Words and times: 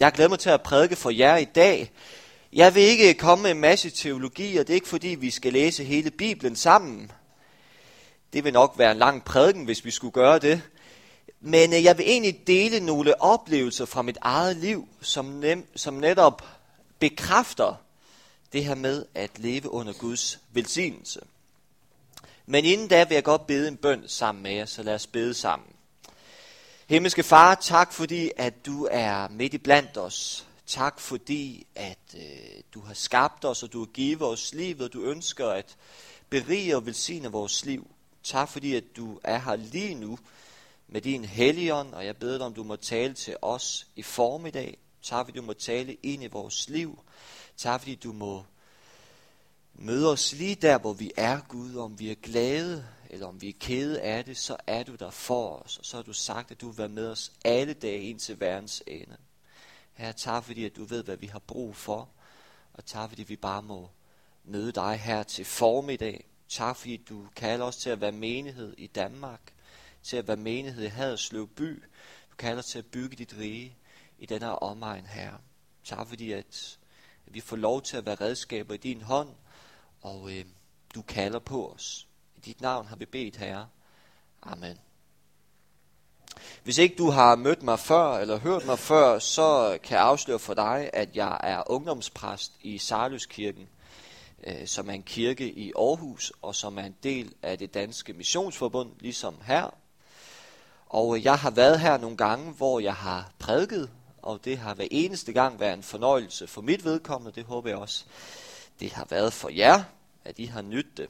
Jeg 0.00 0.06
har 0.06 0.10
glædet 0.10 0.30
mig 0.30 0.38
til 0.38 0.50
at 0.50 0.62
prædike 0.62 0.96
for 0.96 1.10
jer 1.10 1.36
i 1.36 1.44
dag. 1.44 1.92
Jeg 2.52 2.74
vil 2.74 2.82
ikke 2.82 3.14
komme 3.14 3.42
med 3.42 3.50
en 3.50 3.60
masse 3.60 3.90
teologi, 3.90 4.56
og 4.56 4.66
det 4.66 4.72
er 4.72 4.74
ikke 4.74 4.88
fordi, 4.88 5.08
vi 5.08 5.30
skal 5.30 5.52
læse 5.52 5.84
hele 5.84 6.10
Bibelen 6.10 6.56
sammen. 6.56 7.12
Det 8.32 8.44
vil 8.44 8.52
nok 8.52 8.74
være 8.78 8.92
en 8.92 8.98
lang 8.98 9.24
prædiken, 9.24 9.64
hvis 9.64 9.84
vi 9.84 9.90
skulle 9.90 10.12
gøre 10.12 10.38
det. 10.38 10.62
Men 11.40 11.72
øh, 11.72 11.84
jeg 11.84 11.98
vil 11.98 12.06
egentlig 12.08 12.46
dele 12.46 12.80
nogle 12.80 13.22
oplevelser 13.22 13.84
fra 13.84 14.02
mit 14.02 14.18
eget 14.20 14.56
liv, 14.56 14.88
som, 15.00 15.24
nem, 15.24 15.66
som 15.76 15.94
netop 15.94 16.42
bekræfter 16.98 17.74
det 18.52 18.64
her 18.64 18.74
med 18.74 19.06
at 19.14 19.30
leve 19.38 19.70
under 19.70 19.92
Guds 19.92 20.38
velsignelse. 20.52 21.20
Men 22.46 22.64
inden 22.64 22.88
da 22.88 23.04
vil 23.04 23.14
jeg 23.14 23.24
godt 23.24 23.46
bede 23.46 23.68
en 23.68 23.76
bøn 23.76 24.02
sammen 24.06 24.42
med 24.42 24.52
jer, 24.52 24.66
så 24.66 24.82
lad 24.82 24.94
os 24.94 25.06
bede 25.06 25.34
sammen. 25.34 25.68
Himmelske 26.90 27.22
Far, 27.22 27.54
tak 27.54 27.92
fordi, 27.92 28.30
at 28.36 28.66
du 28.66 28.88
er 28.90 29.28
midt 29.28 29.54
i 29.54 29.58
blandt 29.58 29.98
os. 29.98 30.46
Tak 30.66 31.00
fordi, 31.00 31.66
at 31.74 31.98
øh, 32.16 32.62
du 32.74 32.80
har 32.80 32.94
skabt 32.94 33.44
os, 33.44 33.62
og 33.62 33.72
du 33.72 33.78
har 33.78 33.86
givet 33.86 34.22
os 34.22 34.54
livet, 34.54 34.80
og 34.80 34.92
du 34.92 35.02
ønsker 35.02 35.48
at 35.48 35.76
berige 36.30 36.76
og 36.76 36.86
velsigne 36.86 37.28
vores 37.28 37.64
liv. 37.64 37.90
Tak 38.22 38.48
fordi, 38.48 38.74
at 38.74 38.84
du 38.96 39.20
er 39.24 39.38
her 39.38 39.56
lige 39.56 39.94
nu 39.94 40.18
med 40.88 41.00
din 41.00 41.24
helligånd, 41.24 41.94
og 41.94 42.06
jeg 42.06 42.16
beder 42.16 42.38
dig, 42.38 42.46
om 42.46 42.54
du 42.54 42.62
må 42.62 42.76
tale 42.76 43.14
til 43.14 43.36
os 43.42 43.86
i 43.96 44.02
formiddag. 44.02 44.78
Tak 45.02 45.26
fordi 45.26 45.38
du 45.38 45.44
må 45.44 45.52
tale 45.52 45.96
ind 46.02 46.22
i 46.22 46.26
vores 46.26 46.68
liv. 46.68 46.98
Tak 47.56 47.80
fordi 47.80 47.94
du 47.94 48.12
må 48.12 48.44
møde 49.74 50.12
os 50.12 50.32
lige 50.32 50.54
der, 50.54 50.78
hvor 50.78 50.92
vi 50.92 51.12
er, 51.16 51.40
Gud, 51.48 51.76
om 51.76 51.98
vi 51.98 52.10
er 52.10 52.16
glade, 52.22 52.84
eller 53.10 53.26
om 53.26 53.42
vi 53.42 53.48
er 53.48 53.52
kede 53.60 54.00
af 54.00 54.24
det, 54.24 54.36
så 54.36 54.56
er 54.66 54.82
du 54.82 54.94
der 54.94 55.10
for 55.10 55.56
os, 55.56 55.78
og 55.78 55.84
så 55.84 55.96
har 55.96 56.02
du 56.02 56.12
sagt, 56.12 56.50
at 56.50 56.60
du 56.60 56.68
vil 56.68 56.78
være 56.78 56.88
med 56.88 57.08
os 57.08 57.32
alle 57.44 57.74
dage 57.74 58.00
ind 58.00 58.18
til 58.18 58.40
verdens 58.40 58.82
ende. 58.86 59.16
Herre, 59.92 60.12
tak 60.12 60.44
fordi, 60.44 60.64
at 60.64 60.76
du 60.76 60.84
ved, 60.84 61.04
hvad 61.04 61.16
vi 61.16 61.26
har 61.26 61.38
brug 61.38 61.76
for, 61.76 62.08
og 62.72 62.84
tak 62.84 63.08
fordi 63.08 63.22
vi 63.22 63.36
bare 63.36 63.62
må 63.62 63.90
møde 64.44 64.72
dig 64.72 64.96
her 64.96 65.22
til 65.22 65.44
formiddag. 65.44 66.26
Tak 66.48 66.76
fordi 66.76 66.96
du 66.96 67.26
kalder 67.36 67.64
os 67.64 67.76
til 67.76 67.90
at 67.90 68.00
være 68.00 68.12
menighed 68.12 68.74
i 68.78 68.86
Danmark, 68.86 69.52
til 70.02 70.16
at 70.16 70.28
være 70.28 70.36
menighed 70.36 70.84
i 70.84 70.88
Haderslev 70.88 71.48
by. 71.48 71.82
Du 72.30 72.36
kalder 72.38 72.58
os 72.58 72.66
til 72.66 72.78
at 72.78 72.86
bygge 72.86 73.16
dit 73.16 73.34
rige 73.38 73.76
i 74.18 74.26
den 74.26 74.42
her 74.42 74.48
omegn 74.48 75.06
her. 75.06 75.32
Tak 75.84 76.08
fordi, 76.08 76.32
at, 76.32 76.78
at 77.26 77.34
vi 77.34 77.40
får 77.40 77.56
lov 77.56 77.82
til 77.82 77.96
at 77.96 78.06
være 78.06 78.14
redskaber 78.14 78.74
i 78.74 78.76
din 78.76 79.02
hånd, 79.02 79.28
og 80.00 80.36
øh, 80.36 80.44
du 80.94 81.02
kalder 81.02 81.38
på 81.38 81.72
os. 81.72 82.06
I 82.40 82.42
dit 82.42 82.60
navn 82.60 82.86
har 82.86 82.96
vi 82.96 83.04
bedt, 83.04 83.36
Herre. 83.36 83.68
Amen. 84.42 84.78
Hvis 86.64 86.78
ikke 86.78 86.94
du 86.98 87.10
har 87.10 87.36
mødt 87.36 87.62
mig 87.62 87.78
før, 87.78 88.18
eller 88.18 88.38
hørt 88.38 88.66
mig 88.66 88.78
før, 88.78 89.18
så 89.18 89.78
kan 89.82 89.96
jeg 89.96 90.04
afsløre 90.04 90.38
for 90.38 90.54
dig, 90.54 90.90
at 90.92 91.16
jeg 91.16 91.40
er 91.42 91.70
ungdomspræst 91.70 92.52
i 92.62 92.78
Sarløskirken, 92.78 93.68
øh, 94.46 94.66
som 94.66 94.88
er 94.88 94.94
en 94.94 95.02
kirke 95.02 95.52
i 95.52 95.72
Aarhus, 95.76 96.32
og 96.42 96.54
som 96.54 96.78
er 96.78 96.82
en 96.82 96.96
del 97.02 97.34
af 97.42 97.58
det 97.58 97.74
danske 97.74 98.12
missionsforbund, 98.12 98.90
ligesom 99.00 99.36
her. 99.44 99.74
Og 100.86 101.24
jeg 101.24 101.38
har 101.38 101.50
været 101.50 101.80
her 101.80 101.98
nogle 101.98 102.16
gange, 102.16 102.52
hvor 102.52 102.80
jeg 102.80 102.94
har 102.94 103.30
prædiket, 103.38 103.90
og 104.22 104.44
det 104.44 104.58
har 104.58 104.74
hver 104.74 104.88
eneste 104.90 105.32
gang 105.32 105.60
været 105.60 105.74
en 105.74 105.82
fornøjelse 105.82 106.46
for 106.46 106.60
mit 106.60 106.84
vedkommende. 106.84 107.34
Det 107.34 107.44
håber 107.44 107.68
jeg 107.68 107.78
også, 107.78 108.04
det 108.80 108.92
har 108.92 109.06
været 109.10 109.32
for 109.32 109.48
jer, 109.48 109.82
at 110.24 110.38
I 110.38 110.44
har 110.44 110.62
nydt 110.62 110.96
det. 110.96 111.08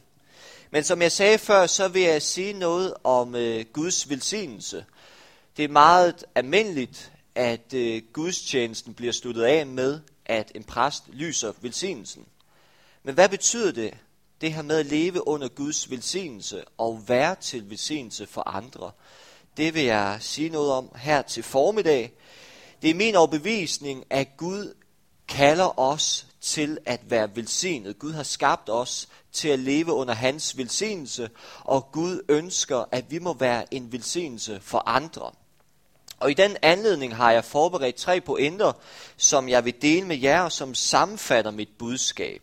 Men 0.70 0.84
som 0.84 1.02
jeg 1.02 1.12
sagde 1.12 1.38
før, 1.38 1.66
så 1.66 1.88
vil 1.88 2.02
jeg 2.02 2.22
sige 2.22 2.52
noget 2.52 2.94
om 3.04 3.34
øh, 3.34 3.64
Guds 3.72 4.10
velsignelse. 4.10 4.84
Det 5.56 5.64
er 5.64 5.68
meget 5.68 6.24
almindeligt, 6.34 7.12
at 7.34 7.74
øh, 7.74 8.02
gudstjenesten 8.12 8.94
bliver 8.94 9.12
sluttet 9.12 9.42
af 9.42 9.66
med, 9.66 10.00
at 10.26 10.52
en 10.54 10.64
præst 10.64 11.04
lyser 11.12 11.52
velsignelsen. 11.60 12.26
Men 13.02 13.14
hvad 13.14 13.28
betyder 13.28 13.72
det, 13.72 13.94
det 14.40 14.52
her 14.52 14.62
med 14.62 14.78
at 14.78 14.86
leve 14.86 15.28
under 15.28 15.48
Guds 15.48 15.90
velsignelse 15.90 16.64
og 16.78 17.04
være 17.08 17.34
til 17.34 17.70
velsignelse 17.70 18.26
for 18.26 18.48
andre? 18.48 18.90
Det 19.56 19.74
vil 19.74 19.84
jeg 19.84 20.18
sige 20.20 20.48
noget 20.48 20.72
om 20.72 20.90
her 20.96 21.22
til 21.22 21.42
formiddag. 21.42 22.12
Det 22.82 22.90
er 22.90 22.94
min 22.94 23.14
overbevisning, 23.14 24.04
at 24.10 24.36
Gud 24.36 24.74
kalder 25.28 25.78
os 25.78 26.26
til 26.40 26.78
at 26.86 27.00
være 27.10 27.36
velsignet. 27.36 27.98
Gud 27.98 28.12
har 28.12 28.22
skabt 28.22 28.70
os 28.70 29.08
til 29.32 29.48
at 29.48 29.58
leve 29.58 29.92
under 29.92 30.14
hans 30.14 30.56
velsignelse, 30.56 31.30
og 31.64 31.92
Gud 31.92 32.22
ønsker, 32.28 32.84
at 32.92 33.10
vi 33.10 33.18
må 33.18 33.32
være 33.34 33.74
en 33.74 33.92
velsignelse 33.92 34.60
for 34.62 34.82
andre. 34.86 35.30
Og 36.20 36.30
i 36.30 36.34
den 36.34 36.56
anledning 36.62 37.16
har 37.16 37.32
jeg 37.32 37.44
forberedt 37.44 37.96
tre 37.96 38.20
pointer, 38.20 38.72
som 39.16 39.48
jeg 39.48 39.64
vil 39.64 39.82
dele 39.82 40.06
med 40.06 40.16
jer, 40.16 40.40
og 40.42 40.52
som 40.52 40.74
sammenfatter 40.74 41.50
mit 41.50 41.68
budskab. 41.78 42.42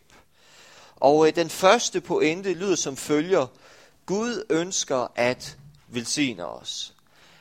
Og 0.96 1.26
øh, 1.26 1.36
den 1.36 1.50
første 1.50 2.00
pointe 2.00 2.54
lyder 2.54 2.76
som 2.76 2.96
følger. 2.96 3.46
Gud 4.06 4.44
ønsker 4.50 5.06
at 5.16 5.56
velsigne 5.88 6.46
os. 6.46 6.94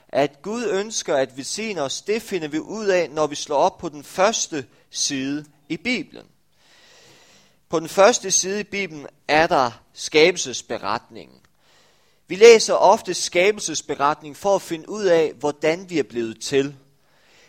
At 0.10 0.42
Gud 0.42 0.66
ønsker 0.66 1.16
at 1.16 1.38
velsigne 1.38 1.82
os, 1.82 2.02
det 2.02 2.22
finder 2.22 2.48
vi 2.48 2.60
ud 2.60 2.86
af, 2.86 3.10
når 3.10 3.28
vi 3.28 3.36
slår 3.36 3.58
op 3.58 3.78
på 3.78 3.90
den 3.90 4.04
første 4.04 4.66
side 4.90 5.46
i 5.70 5.78
Bibelen. 5.78 6.26
På 7.70 7.80
den 7.80 7.90
første 7.90 8.32
side 8.32 8.60
i 8.60 8.64
Bibelen 8.64 9.08
er 9.28 9.48
der 9.48 9.72
skabelsesberetningen. 9.94 11.38
Vi 12.28 12.36
læser 12.36 12.74
ofte 12.74 13.14
skabelsesberetning 13.14 14.38
for 14.38 14.56
at 14.56 14.62
finde 14.62 14.90
ud 14.90 15.06
af, 15.06 15.34
hvordan 15.40 15.90
vi 15.90 16.00
er 16.00 16.04
blevet 16.04 16.42
til. 16.42 16.76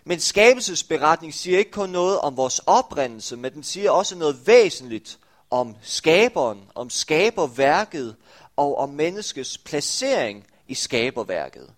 Men 0.05 0.21
skabelsesberetning 0.21 1.35
siger 1.35 1.59
ikke 1.59 1.71
kun 1.71 1.91
noget 1.91 2.19
om 2.19 2.37
vores 2.37 2.59
oprindelse, 2.59 3.37
men 3.37 3.53
den 3.53 3.63
siger 3.63 3.91
også 3.91 4.17
noget 4.17 4.47
væsentligt 4.47 5.19
om 5.51 5.77
skaberen, 5.83 6.61
om 6.75 6.91
skaberværket 6.91 8.17
og 8.57 8.79
om 8.79 8.89
menneskets 8.89 9.59
placering 9.59 10.47
i 10.69 10.75
skaberværket. 10.75 11.71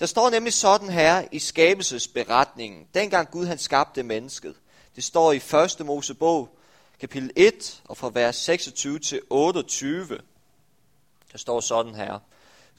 Der 0.00 0.06
står 0.06 0.30
nemlig 0.30 0.52
sådan 0.52 0.90
her 0.90 1.24
i 1.32 1.38
skabelsesberetningen, 1.38 2.86
dengang 2.94 3.30
Gud 3.30 3.46
han 3.46 3.58
skabte 3.58 4.02
mennesket. 4.02 4.54
Det 4.96 5.04
står 5.04 5.32
i 5.32 5.36
1. 5.36 5.86
Mosebog, 5.86 6.53
kapitel 7.00 7.30
1, 7.36 7.82
og 7.84 7.96
fra 7.96 8.10
vers 8.14 8.36
26 8.36 8.98
til 8.98 9.20
28. 9.30 10.18
Der 11.32 11.38
står 11.38 11.60
sådan 11.60 11.94
her. 11.94 12.18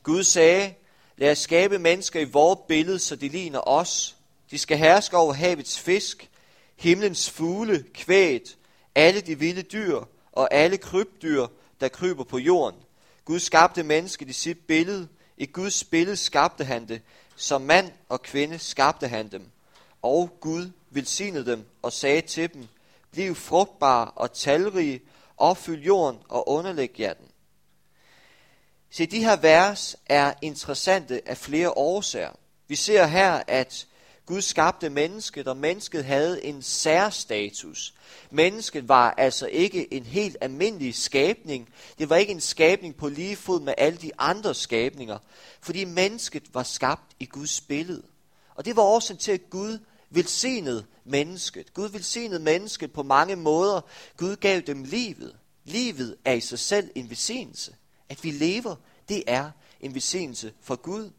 Gud 0.04 0.24
sagde, 0.24 0.74
lad 1.18 1.32
os 1.32 1.38
skabe 1.38 1.80
mennesker 1.80 2.20
i 2.20 2.24
vores 2.24 2.60
billede, 2.68 3.00
så 3.00 3.16
de 3.16 3.30
ligner 3.30 3.68
os. 3.68 4.16
De 4.52 4.58
skal 4.58 4.78
herske 4.78 5.18
over 5.18 5.34
havets 5.34 5.80
fisk, 5.80 6.30
himlens 6.76 7.30
fugle, 7.30 7.86
kvæt, 7.94 8.58
alle 8.96 9.22
de 9.22 9.40
vilde 9.40 9.62
dyr 9.62 10.02
og 10.32 10.54
alle 10.54 10.78
krybdyr, 10.78 11.48
der 11.82 11.88
kryber 11.88 12.24
på 12.24 12.38
jorden. 12.38 12.80
Gud 13.26 13.40
skabte 13.40 13.84
mennesket 13.84 14.30
i 14.30 14.34
sit 14.34 14.58
billede. 14.68 15.08
I 15.38 15.46
Guds 15.46 15.84
billede 15.84 16.18
skabte 16.18 16.64
han 16.64 16.88
det. 16.88 17.02
Som 17.36 17.62
mand 17.62 17.92
og 18.10 18.22
kvinde 18.22 18.60
skabte 18.60 19.08
han 19.08 19.32
dem. 19.32 19.50
Og 20.02 20.38
Gud 20.40 20.72
velsignede 20.90 21.46
dem 21.52 21.66
og 21.82 21.94
sagde 21.94 22.22
til 22.22 22.54
dem, 22.54 22.68
bliv 23.16 23.36
frugtbare 23.36 24.12
og 24.12 24.34
talrige, 24.34 25.02
opfyld 25.38 25.84
jorden 25.84 26.20
og 26.30 26.50
underlæg 26.50 27.00
jer 27.00 27.14
den. 27.14 27.26
Se, 28.92 29.06
de 29.06 29.24
her 29.24 29.36
vers 29.36 29.96
er 30.06 30.34
interessante 30.42 31.30
af 31.30 31.38
flere 31.38 31.78
årsager. 31.78 32.32
Vi 32.68 32.76
ser 32.76 33.06
her, 33.06 33.44
at 33.48 33.88
Gud 34.26 34.42
skabte 34.42 34.90
mennesket, 34.90 35.48
og 35.48 35.58
mennesket 35.58 36.06
havde 36.06 36.46
en 36.46 36.62
særstatus. 36.62 37.94
Mennesket 38.32 38.90
var 38.90 39.12
altså 39.18 39.48
ikke 39.48 39.94
en 39.94 40.04
helt 40.04 40.38
almindelig 40.42 40.96
skabning. 40.96 41.70
Det 42.00 42.10
var 42.10 42.16
ikke 42.16 42.32
en 42.32 42.42
skabning 42.42 42.96
på 42.96 43.10
lige 43.10 43.36
fod 43.36 43.62
med 43.62 43.74
alle 43.78 43.98
de 43.98 44.12
andre 44.18 44.54
skabninger, 44.54 45.18
fordi 45.62 45.84
mennesket 45.84 46.44
var 46.54 46.64
skabt 46.64 47.16
i 47.20 47.26
Guds 47.26 47.62
billede. 47.62 48.04
Og 48.56 48.66
det 48.66 48.76
var 48.76 48.82
årsagen 48.82 49.20
til, 49.20 49.32
at 49.32 49.50
Gud 49.50 49.80
velsignede 50.10 50.86
mennesket. 51.04 51.74
Gud 51.74 51.90
velsignede 51.90 52.40
mennesket 52.40 52.94
på 52.94 53.04
mange 53.04 53.36
måder. 53.36 53.82
Gud 54.18 54.36
gav 54.36 54.62
dem 54.62 54.84
livet. 54.84 55.36
Livet 55.64 56.16
er 56.26 56.34
i 56.34 56.42
sig 56.42 56.60
selv 56.60 56.90
en 56.96 57.10
velsignelse. 57.10 57.76
At 58.10 58.24
vi 58.24 58.32
lever, 58.32 58.76
det 59.10 59.24
er 59.28 59.52
en 59.82 59.94
velsignelse 59.94 60.54
for 60.62 60.76
Gud. 60.76 61.12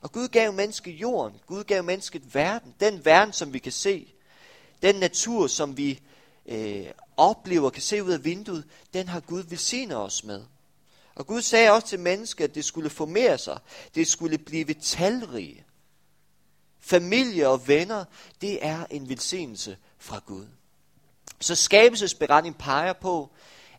Og 0.00 0.12
Gud 0.12 0.28
gav 0.28 0.52
mennesket 0.52 0.92
jorden. 0.92 1.40
Gud 1.46 1.64
gav 1.64 1.84
mennesket 1.84 2.34
verden. 2.34 2.74
Den 2.80 3.04
verden, 3.04 3.32
som 3.32 3.52
vi 3.52 3.58
kan 3.58 3.72
se. 3.72 4.14
Den 4.82 4.94
natur, 4.94 5.46
som 5.46 5.76
vi 5.76 6.00
øh, 6.46 6.86
oplever, 7.16 7.70
kan 7.70 7.82
se 7.82 8.02
ud 8.02 8.12
af 8.12 8.24
vinduet, 8.24 8.64
den 8.94 9.08
har 9.08 9.20
Gud 9.20 9.42
velsignet 9.42 9.96
os 9.96 10.24
med. 10.24 10.42
Og 11.14 11.26
Gud 11.26 11.42
sagde 11.42 11.70
også 11.70 11.86
til 11.86 12.00
mennesket, 12.00 12.44
at 12.44 12.54
det 12.54 12.64
skulle 12.64 12.90
formere 12.90 13.38
sig. 13.38 13.58
Det 13.94 14.06
skulle 14.06 14.38
blive 14.38 14.74
talrige. 14.74 15.63
Familie 16.86 17.48
og 17.48 17.68
venner, 17.68 18.04
det 18.40 18.66
er 18.66 18.86
en 18.90 19.08
velsignelse 19.08 19.76
fra 19.98 20.20
Gud. 20.26 20.46
Så 21.40 21.54
skabelsesberetningen 21.54 22.58
peger 22.58 22.92
på, 22.92 23.30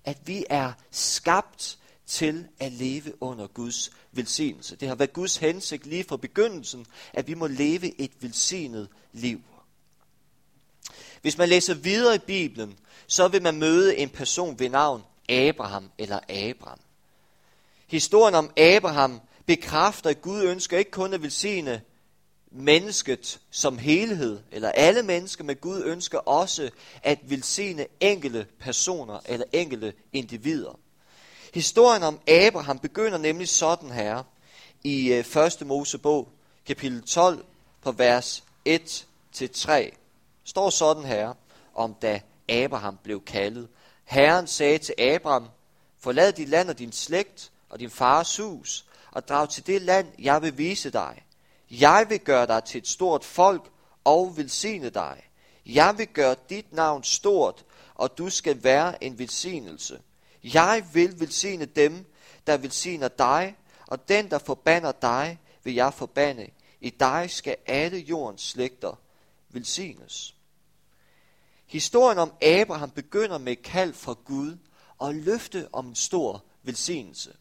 at 0.04 0.18
vi 0.26 0.46
er 0.50 0.74
skabt 0.92 1.78
til 2.08 2.48
at 2.60 2.72
leve 2.72 3.24
under 3.24 3.48
Guds 3.48 3.92
velsignelse. 4.12 4.76
Det 4.76 4.88
har 4.88 4.96
været 4.96 5.14
Guds 5.14 5.38
hensigt 5.38 5.86
lige 5.86 6.04
fra 6.04 6.18
begyndelsen, 6.18 6.86
at 7.14 7.28
vi 7.28 7.34
må 7.34 7.48
leve 7.48 8.02
et 8.02 8.12
velsignet 8.20 8.90
liv. 9.14 9.42
Hvis 11.22 11.38
man 11.38 11.50
læser 11.50 11.74
videre 11.74 12.16
i 12.16 12.20
Bibelen, 12.20 12.80
så 13.08 13.28
vil 13.28 13.42
man 13.42 13.60
møde 13.60 13.98
en 13.98 14.10
person 14.10 14.60
ved 14.60 14.70
navn 14.70 15.04
Abraham 15.30 15.92
eller 15.98 16.20
Abraham. 16.30 16.80
Historien 17.88 18.36
om 18.36 18.52
Abraham 18.58 19.22
bekræfter, 19.46 20.10
at 20.10 20.22
Gud 20.22 20.42
ønsker 20.42 20.78
ikke 20.78 20.92
kun 20.92 21.14
at 21.14 21.22
velsigne 21.22 21.82
mennesket 22.56 23.40
som 23.52 23.78
helhed, 23.78 24.40
eller 24.52 24.72
alle 24.72 25.04
mennesker, 25.04 25.44
men 25.44 25.56
Gud 25.56 25.84
ønsker 25.86 26.18
også 26.18 26.70
at 27.04 27.20
velsigne 27.24 27.86
enkelte 28.00 28.48
personer 28.60 29.20
eller 29.26 29.46
enkelte 29.54 29.94
individer. 30.14 30.80
Historien 31.54 32.04
om 32.04 32.20
Abraham 32.28 32.80
begynder 32.80 33.18
nemlig 33.18 33.50
sådan 33.50 33.92
her 33.92 34.24
i 34.84 35.14
øh, 35.14 35.46
1. 35.62 35.68
Mosebog, 35.68 36.30
kapitel 36.66 37.02
12, 37.02 37.46
på 37.82 37.92
vers 37.92 38.44
1 38.66 39.06
til 39.34 39.50
3. 39.50 39.96
Står 40.44 40.70
sådan 40.70 41.04
her, 41.04 41.34
om 41.76 41.94
da 42.02 42.22
Abraham 42.50 42.98
blev 43.04 43.24
kaldet. 43.24 43.68
Herren 44.04 44.48
sagde 44.48 44.78
til 44.78 44.96
Abraham, 45.00 45.48
forlad 46.00 46.34
dit 46.34 46.50
land 46.50 46.70
og 46.70 46.80
din 46.80 46.92
slægt 46.92 47.52
og 47.70 47.80
din 47.80 47.90
fars 47.90 48.38
hus, 48.38 48.86
og 49.12 49.28
drag 49.28 49.50
til 49.50 49.68
det 49.68 49.82
land, 49.82 50.08
jeg 50.20 50.42
vil 50.42 50.58
vise 50.58 50.90
dig. 50.90 51.26
Jeg 51.72 52.06
vil 52.10 52.20
gøre 52.20 52.48
dig 52.48 52.64
til 52.64 52.78
et 52.78 52.88
stort 52.88 53.26
folk 53.26 53.72
og 54.04 54.38
velsigne 54.38 54.90
dig. 54.90 55.30
Jeg 55.66 55.98
vil 55.98 56.08
gøre 56.08 56.36
dit 56.50 56.74
navn 56.74 57.04
stort, 57.04 57.66
og 57.96 58.18
du 58.18 58.30
skal 58.30 58.64
være 58.64 59.04
en 59.04 59.20
velsignelse. 59.20 60.02
Jeg 60.44 60.86
vil 60.94 61.20
velsigne 61.20 61.66
dem, 61.66 62.06
der 62.48 62.58
velsigner 62.58 63.08
dig, 63.08 63.56
og 63.88 64.10
den, 64.10 64.32
der 64.32 64.38
forbander 64.38 64.92
dig, 64.92 65.40
vil 65.64 65.74
jeg 65.74 65.94
forbande. 65.94 66.48
I 66.82 66.90
dig 66.90 67.32
skal 67.32 67.56
alle 67.66 67.98
jordens 67.98 68.42
slægter 68.42 69.00
velsignes. 69.50 70.36
Historien 71.66 72.18
om 72.18 72.34
Abraham 72.42 72.90
begynder 72.90 73.38
med 73.38 73.52
et 73.52 73.62
kald 73.62 73.94
fra 73.94 74.16
Gud 74.26 74.58
og 74.98 75.16
løfte 75.16 75.70
om 75.74 75.88
en 75.88 75.96
stor 75.96 76.44
velsignelse. 76.64 77.34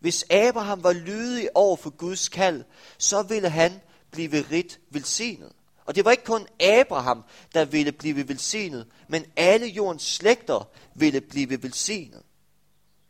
Hvis 0.00 0.24
Abraham 0.30 0.84
var 0.84 0.92
lydig 0.92 1.48
over 1.54 1.76
for 1.76 1.90
Guds 1.90 2.28
kald, 2.28 2.64
så 2.98 3.22
ville 3.22 3.48
han 3.48 3.80
blive 4.10 4.44
rigt 4.50 4.80
velsignet. 4.90 5.52
Og 5.86 5.94
det 5.94 6.04
var 6.04 6.10
ikke 6.10 6.24
kun 6.24 6.46
Abraham, 6.60 7.24
der 7.54 7.64
ville 7.64 7.92
blive 7.92 8.28
velsignet, 8.28 8.86
men 9.08 9.24
alle 9.36 9.66
jordens 9.66 10.02
slægter 10.02 10.68
ville 10.94 11.20
blive 11.20 11.62
velsignet. 11.62 12.22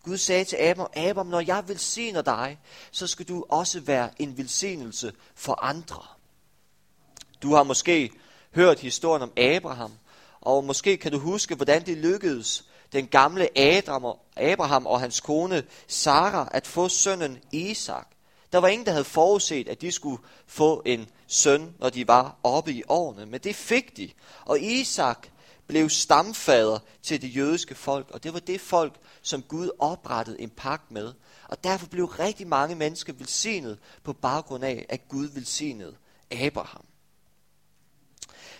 Gud 0.02 0.16
sagde 0.16 0.44
til 0.44 0.56
Abraham, 0.56 0.90
Abraham, 0.96 1.26
når 1.26 1.40
jeg 1.40 1.68
velsigner 1.68 2.22
dig, 2.22 2.58
så 2.90 3.06
skal 3.06 3.28
du 3.28 3.44
også 3.48 3.80
være 3.80 4.10
en 4.18 4.38
velsignelse 4.38 5.12
for 5.34 5.64
andre. 5.64 6.02
Du 7.42 7.54
har 7.54 7.62
måske 7.62 8.10
hørt 8.54 8.80
historien 8.80 9.22
om 9.22 9.32
Abraham, 9.36 9.92
og 10.40 10.64
måske 10.64 10.96
kan 10.96 11.12
du 11.12 11.18
huske, 11.18 11.54
hvordan 11.54 11.86
det 11.86 11.96
lykkedes 11.96 12.64
den 12.92 13.06
gamle 13.06 13.48
Abraham 14.36 14.86
og 14.86 15.00
hans 15.00 15.20
kone 15.20 15.62
Sara 15.88 16.48
at 16.52 16.66
få 16.66 16.88
sønnen 16.88 17.38
Isak. 17.52 18.06
Der 18.52 18.58
var 18.58 18.68
ingen, 18.68 18.86
der 18.86 18.92
havde 18.92 19.04
forudset, 19.04 19.68
at 19.68 19.80
de 19.80 19.92
skulle 19.92 20.22
få 20.46 20.82
en 20.86 21.08
søn, 21.26 21.74
når 21.78 21.90
de 21.90 22.08
var 22.08 22.36
oppe 22.42 22.72
i 22.72 22.82
årene, 22.88 23.26
men 23.26 23.40
det 23.40 23.56
fik 23.56 23.96
de. 23.96 24.10
Og 24.44 24.60
Isak 24.60 25.28
blev 25.66 25.90
stamfader 25.90 26.78
til 27.02 27.22
det 27.22 27.36
jødiske 27.36 27.74
folk, 27.74 28.10
og 28.10 28.24
det 28.24 28.32
var 28.32 28.40
det 28.40 28.60
folk, 28.60 28.94
som 29.22 29.42
Gud 29.42 29.70
oprettede 29.78 30.40
en 30.40 30.50
pagt 30.50 30.90
med. 30.90 31.12
Og 31.48 31.64
derfor 31.64 31.86
blev 31.86 32.04
rigtig 32.06 32.46
mange 32.46 32.74
mennesker 32.74 33.12
velsignet 33.12 33.78
på 34.04 34.12
baggrund 34.12 34.64
af, 34.64 34.86
at 34.88 35.08
Gud 35.08 35.26
velsignede 35.26 35.96
Abraham. 36.30 36.84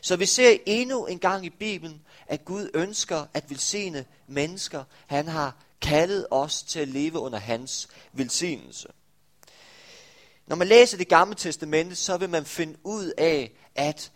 Så 0.06 0.16
vi 0.16 0.26
ser 0.26 0.58
endnu 0.66 1.06
en 1.06 1.18
gang 1.18 1.46
i 1.46 1.50
Bibelen, 1.50 2.02
at 2.26 2.44
Gud 2.44 2.70
ønsker 2.74 3.26
at 3.34 3.50
velsigne 3.50 4.04
mennesker. 4.26 4.84
Han 5.06 5.28
har 5.28 5.56
kaldet 5.80 6.26
os 6.30 6.62
til 6.62 6.80
at 6.80 6.88
leve 6.88 7.18
under 7.18 7.38
hans 7.38 7.88
velsignelse. 8.12 8.88
Når 10.46 10.56
man 10.56 10.68
læser 10.68 10.96
det 10.96 11.08
gamle 11.08 11.34
testamente, 11.34 11.96
så 11.96 12.16
vil 12.16 12.30
man 12.30 12.44
finde 12.44 12.78
ud 12.84 13.12
af, 13.18 13.52
at 13.74 14.12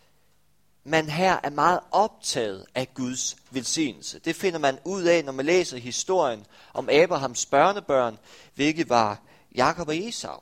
man 0.84 1.08
her 1.08 1.38
er 1.42 1.50
meget 1.50 1.81
optaget 1.90 2.66
af 2.75 2.94
Guds 2.94 3.37
velsignelse. 3.50 4.19
Det 4.19 4.37
finder 4.37 4.58
man 4.58 4.78
ud 4.84 5.02
af, 5.02 5.25
når 5.25 5.32
man 5.32 5.46
læser 5.46 5.76
historien 5.76 6.46
om 6.75 6.88
Abrahams 6.88 7.46
børnebørn, 7.46 8.19
hvilket 8.54 8.88
var 8.88 9.22
Jakob 9.54 9.88
og 9.88 9.96
Esau. 9.96 10.40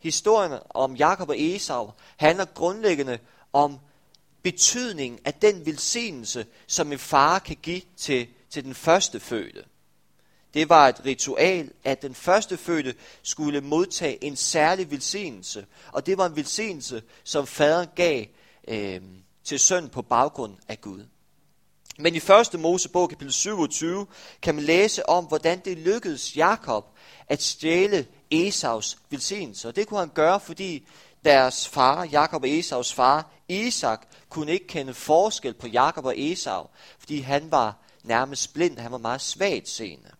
Historien 0.00 0.58
om 0.70 0.96
Jakob 0.96 1.28
og 1.28 1.40
Esau 1.40 1.90
handler 2.16 2.44
grundlæggende 2.44 3.18
om 3.52 3.78
betydningen 4.42 5.20
af 5.24 5.34
den 5.34 5.66
velsignelse, 5.66 6.46
som 6.66 6.92
en 6.92 6.98
far 6.98 7.38
kan 7.38 7.56
give 7.62 7.82
til, 7.96 8.26
til 8.50 8.64
den 8.64 8.74
første 8.74 9.20
fødte. 9.20 9.64
Det 10.54 10.68
var 10.68 10.88
et 10.88 11.04
ritual, 11.04 11.70
at 11.84 12.02
den 12.02 12.14
første 12.14 12.56
fødte 12.56 12.94
skulle 13.22 13.60
modtage 13.60 14.24
en 14.24 14.36
særlig 14.36 14.90
velsignelse. 14.90 15.66
Og 15.92 16.06
det 16.06 16.18
var 16.18 16.26
en 16.26 16.36
velsignelse, 16.36 17.02
som 17.24 17.46
faderen 17.46 17.88
gav 17.94 18.24
øh, 18.68 19.00
til 19.44 19.58
søn 19.58 19.88
på 19.88 20.02
baggrund 20.02 20.56
af 20.68 20.80
Gud. 20.80 21.04
Men 21.98 22.14
i 22.14 22.18
1. 22.54 22.60
Mosebog 22.60 23.08
kapitel 23.08 23.32
27 23.32 24.06
kan 24.42 24.54
man 24.54 24.64
læse 24.64 25.08
om, 25.08 25.24
hvordan 25.24 25.60
det 25.64 25.78
lykkedes 25.78 26.36
Jakob 26.36 26.84
at 27.28 27.42
stjæle 27.42 28.06
Esaus 28.30 28.98
velsignelse. 29.10 29.68
Og 29.68 29.76
det 29.76 29.86
kunne 29.86 30.00
han 30.00 30.10
gøre, 30.14 30.40
fordi 30.40 30.86
deres 31.24 31.68
far, 31.68 32.04
Jakob 32.04 32.42
og 32.42 32.50
Esaus 32.50 32.92
far, 32.92 33.30
Isak, 33.48 34.06
kunne 34.28 34.52
ikke 34.52 34.66
kende 34.66 34.94
forskel 34.94 35.54
på 35.54 35.66
Jakob 35.66 36.04
og 36.04 36.14
Esau, 36.16 36.66
fordi 36.98 37.20
han 37.20 37.50
var 37.50 37.76
nærmest 38.02 38.54
blind, 38.54 38.78
han 38.78 38.92
var 38.92 38.98
meget 38.98 39.20
svagt 39.20 39.68
seende. 39.68 40.10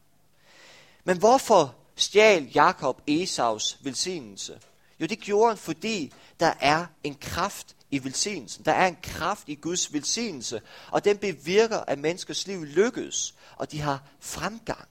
Men 1.05 1.19
hvorfor 1.19 1.75
stjal 1.97 2.51
Jakob 2.55 3.03
Esaus 3.07 3.79
velsignelse? 3.81 4.61
Jo, 5.01 5.07
det 5.07 5.21
gjorde 5.21 5.49
han, 5.49 5.59
fordi 5.59 6.13
der 6.41 6.53
er 6.61 6.87
en 7.05 7.15
kraft 7.15 7.77
i 7.91 8.05
velsignelsen. 8.05 8.65
Der 8.65 8.73
er 8.73 8.87
en 8.87 8.99
kraft 9.03 9.49
i 9.49 9.55
Guds 9.55 9.93
velsignelse, 9.93 10.61
og 10.91 11.05
den 11.05 11.19
bevirker, 11.19 11.79
at 11.87 11.99
menneskers 11.99 12.47
liv 12.47 12.65
lykkes, 12.65 13.35
og 13.57 13.73
de 13.73 13.81
har 13.81 14.03
fremgang. 14.21 14.89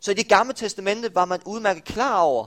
Så 0.00 0.10
i 0.10 0.14
det 0.14 0.28
gamle 0.28 0.54
testamente 0.54 1.14
var 1.14 1.24
man 1.24 1.40
udmærket 1.46 1.84
klar 1.84 2.20
over, 2.20 2.46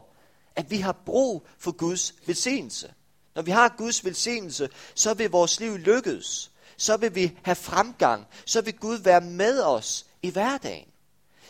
at 0.55 0.71
vi 0.71 0.77
har 0.77 1.01
brug 1.05 1.47
for 1.57 1.71
Guds 1.71 2.13
velsignelse. 2.25 2.93
Når 3.35 3.41
vi 3.41 3.51
har 3.51 3.75
Guds 3.77 4.05
velsignelse, 4.05 4.69
så 4.95 5.13
vil 5.13 5.29
vores 5.29 5.59
liv 5.59 5.77
lykkes. 5.77 6.51
Så 6.77 6.97
vil 6.97 7.15
vi 7.15 7.37
have 7.43 7.55
fremgang. 7.55 8.27
Så 8.45 8.61
vil 8.61 8.77
Gud 8.77 8.97
være 8.97 9.21
med 9.21 9.61
os 9.61 10.05
i 10.21 10.29
hverdagen. 10.29 10.87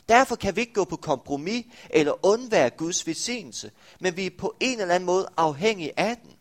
Derfor 0.09 0.35
kan 0.35 0.55
vi 0.55 0.61
ikke 0.61 0.73
gå 0.73 0.85
på 0.85 0.95
kompromis 0.95 1.65
eller 1.89 2.25
undvære 2.25 2.69
Guds 2.69 3.07
velsignelse, 3.07 3.71
men 3.99 4.17
vi 4.17 4.25
er 4.25 4.29
på 4.37 4.55
en 4.59 4.81
eller 4.81 4.95
anden 4.95 5.05
måde 5.05 5.29
afhængige 5.37 5.99
af 5.99 6.17
den. 6.17 6.31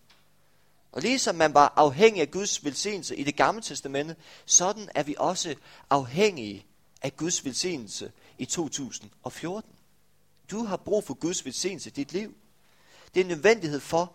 Og 0.93 1.03
ligesom 1.03 1.35
man 1.35 1.55
var 1.55 1.73
afhængig 1.77 2.21
af 2.21 2.31
Guds 2.31 2.65
velsignelse 2.65 3.17
i 3.17 3.25
det 3.25 3.37
gamle 3.37 3.63
testamente, 3.63 4.17
sådan 4.47 4.89
er 4.95 5.03
vi 5.03 5.15
også 5.19 5.55
afhængige 5.91 6.67
af 7.03 7.17
Guds 7.17 7.45
velsignelse 7.45 8.13
i 8.39 8.45
2014. 8.45 9.73
Du 10.51 10.65
har 10.65 10.77
brug 10.77 11.05
for 11.05 11.15
Guds 11.15 11.45
velsignelse 11.45 11.91
i 11.91 11.93
dit 11.93 12.13
liv. 12.13 12.35
Det 13.15 13.21
er 13.21 13.25
en 13.25 13.29
nødvendighed 13.29 13.81
for, 13.81 14.13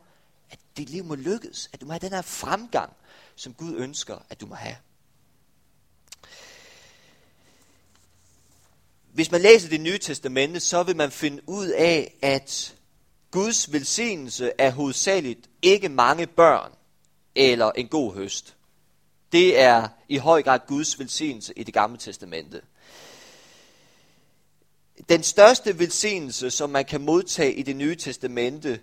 at 0.49 0.59
dit 0.77 0.89
liv 0.89 1.03
må 1.03 1.15
lykkes, 1.15 1.69
at 1.73 1.81
du 1.81 1.85
må 1.85 1.91
have 1.91 1.99
den 1.99 2.13
her 2.13 2.21
fremgang, 2.21 2.93
som 3.35 3.53
Gud 3.53 3.75
ønsker, 3.75 4.17
at 4.29 4.41
du 4.41 4.45
må 4.45 4.55
have. 4.55 4.75
Hvis 9.13 9.31
man 9.31 9.41
læser 9.41 9.69
det 9.69 9.81
nye 9.81 9.97
testamente, 9.97 10.59
så 10.59 10.83
vil 10.83 10.95
man 10.95 11.11
finde 11.11 11.49
ud 11.49 11.67
af, 11.67 12.17
at 12.21 12.75
Guds 13.31 13.73
velsignelse 13.73 14.51
er 14.57 14.71
hovedsageligt 14.71 15.49
ikke 15.61 15.89
mange 15.89 16.27
børn 16.27 16.71
eller 17.35 17.71
en 17.71 17.87
god 17.87 18.13
høst. 18.13 18.55
Det 19.31 19.59
er 19.59 19.87
i 20.07 20.17
høj 20.17 20.43
grad 20.43 20.59
Guds 20.67 20.99
velsignelse 20.99 21.53
i 21.55 21.63
det 21.63 21.73
gamle 21.73 21.97
testamente. 21.97 22.61
Den 25.09 25.23
største 25.23 25.79
velsignelse, 25.79 26.51
som 26.51 26.69
man 26.69 26.85
kan 26.85 27.01
modtage 27.01 27.53
i 27.53 27.63
det 27.63 27.75
nye 27.75 27.95
testamente, 27.95 28.79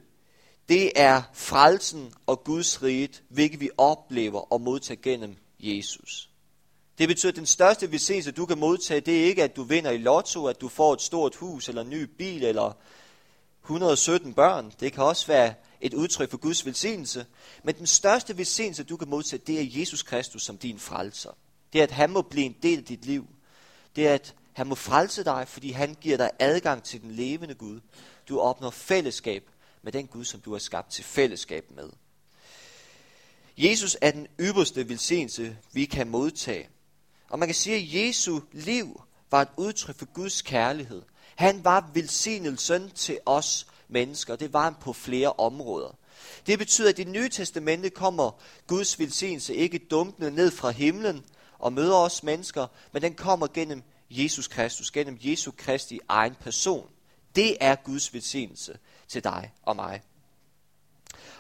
det 0.69 0.93
er 0.97 1.23
frelsen 1.33 2.13
og 2.27 2.45
Guds 2.45 2.83
rige, 2.83 3.09
hvilket 3.29 3.61
vi 3.61 3.71
oplever 3.79 4.53
og 4.53 4.61
modtager 4.61 5.01
gennem 5.03 5.37
Jesus. 5.61 6.31
Det 6.99 7.09
betyder, 7.09 7.33
at 7.33 7.37
den 7.37 7.47
største 7.47 7.93
velsignelse, 7.93 8.31
du 8.31 8.47
kan 8.47 8.59
modtage, 8.59 9.01
det 9.01 9.21
er 9.21 9.25
ikke, 9.25 9.45
at 9.45 9.57
du 9.57 9.63
vinder 9.63 9.91
i 9.91 9.99
lotto, 9.99 10.47
at 10.47 10.61
du 10.61 10.69
får 10.69 10.93
et 10.93 11.03
stort 11.03 11.35
hus, 11.35 11.69
eller 11.69 11.83
en 11.83 11.91
ny 11.91 12.03
bil, 12.03 12.45
eller 12.45 12.73
117 13.63 14.35
børn. 14.35 14.73
Det 14.81 14.93
kan 14.93 15.05
også 15.05 15.27
være 15.27 15.55
et 15.81 15.95
udtryk 15.95 16.31
for 16.31 16.39
Guds 16.39 16.67
velsignelse. 16.67 17.27
Men 17.63 17.75
den 17.75 17.87
største 17.87 18.39
velsignelse, 18.39 18.85
du 18.85 18.97
kan 18.97 19.09
modtage, 19.09 19.43
det 19.47 19.61
er 19.61 19.81
Jesus 19.81 20.03
Kristus 20.03 20.43
som 20.43 20.59
din 20.59 20.79
frelser. 20.79 21.31
Det 21.73 21.79
er, 21.79 21.83
at 21.83 21.91
han 21.91 22.11
må 22.11 22.23
blive 22.23 22.47
en 22.47 22.57
del 22.63 22.79
af 22.79 22.85
dit 22.85 23.07
liv. 23.07 23.27
Det 23.97 24.09
er, 24.09 24.15
at 24.15 24.35
han 24.55 24.67
må 24.67 24.75
frelse 24.75 25.25
dig, 25.25 25.49
fordi 25.49 25.71
han 25.71 25.97
giver 26.01 26.17
dig 26.17 26.31
adgang 26.39 26.83
til 26.83 27.03
den 27.03 27.11
levende 27.11 27.55
Gud. 27.55 27.81
Du 28.29 28.41
opnår 28.41 28.71
fællesskab 28.71 29.51
med 29.83 29.93
den 29.93 30.07
Gud, 30.07 30.25
som 30.25 30.41
du 30.41 30.53
har 30.53 30.59
skabt 30.59 30.91
til 30.91 31.05
fællesskab 31.05 31.65
med. 31.71 31.91
Jesus 33.59 33.97
er 34.01 34.11
den 34.11 34.27
ypperste 34.41 34.89
velsignelse, 34.89 35.57
vi 35.73 35.85
kan 35.85 36.09
modtage. 36.09 36.69
Og 37.31 37.39
man 37.39 37.49
kan 37.49 37.55
sige, 37.55 37.77
at 37.77 38.07
Jesu 38.07 38.41
liv 38.53 39.01
var 39.31 39.43
et 39.43 39.49
udtryk 39.57 39.99
for 39.99 40.07
Guds 40.13 40.43
kærlighed. 40.43 41.03
Han 41.37 41.65
var 41.65 41.91
velsignelsen 41.95 42.91
til 42.91 43.19
os 43.27 43.67
mennesker. 43.89 44.37
Det 44.37 44.53
var 44.53 44.65
han 44.65 44.75
på 44.81 44.93
flere 44.93 45.33
områder. 45.33 45.97
Det 46.47 46.59
betyder, 46.59 46.89
at 46.89 46.99
i 46.99 47.03
det 47.03 47.13
nye 47.13 47.29
testamente 47.29 47.91
kommer 47.91 48.41
Guds 48.67 48.99
velsignelse 48.99 49.55
ikke 49.55 49.79
dumpende 49.79 50.31
ned 50.31 50.51
fra 50.51 50.71
himlen 50.71 51.25
og 51.59 51.73
møder 51.73 51.97
os 51.97 52.23
mennesker, 52.23 52.67
men 52.93 53.03
den 53.03 53.15
kommer 53.15 53.47
gennem 53.47 53.83
Jesus 54.11 54.49
Kristus, 54.49 54.91
gennem 54.91 55.19
Jesu 55.21 55.51
Kristi 55.57 56.01
egen 56.09 56.35
person. 56.41 56.89
Det 57.37 57.57
er 57.61 57.75
Guds 57.75 58.15
velsignelse 58.15 58.79
til 59.09 59.25
dig 59.25 59.53
og 59.63 59.77
mig. 59.77 60.03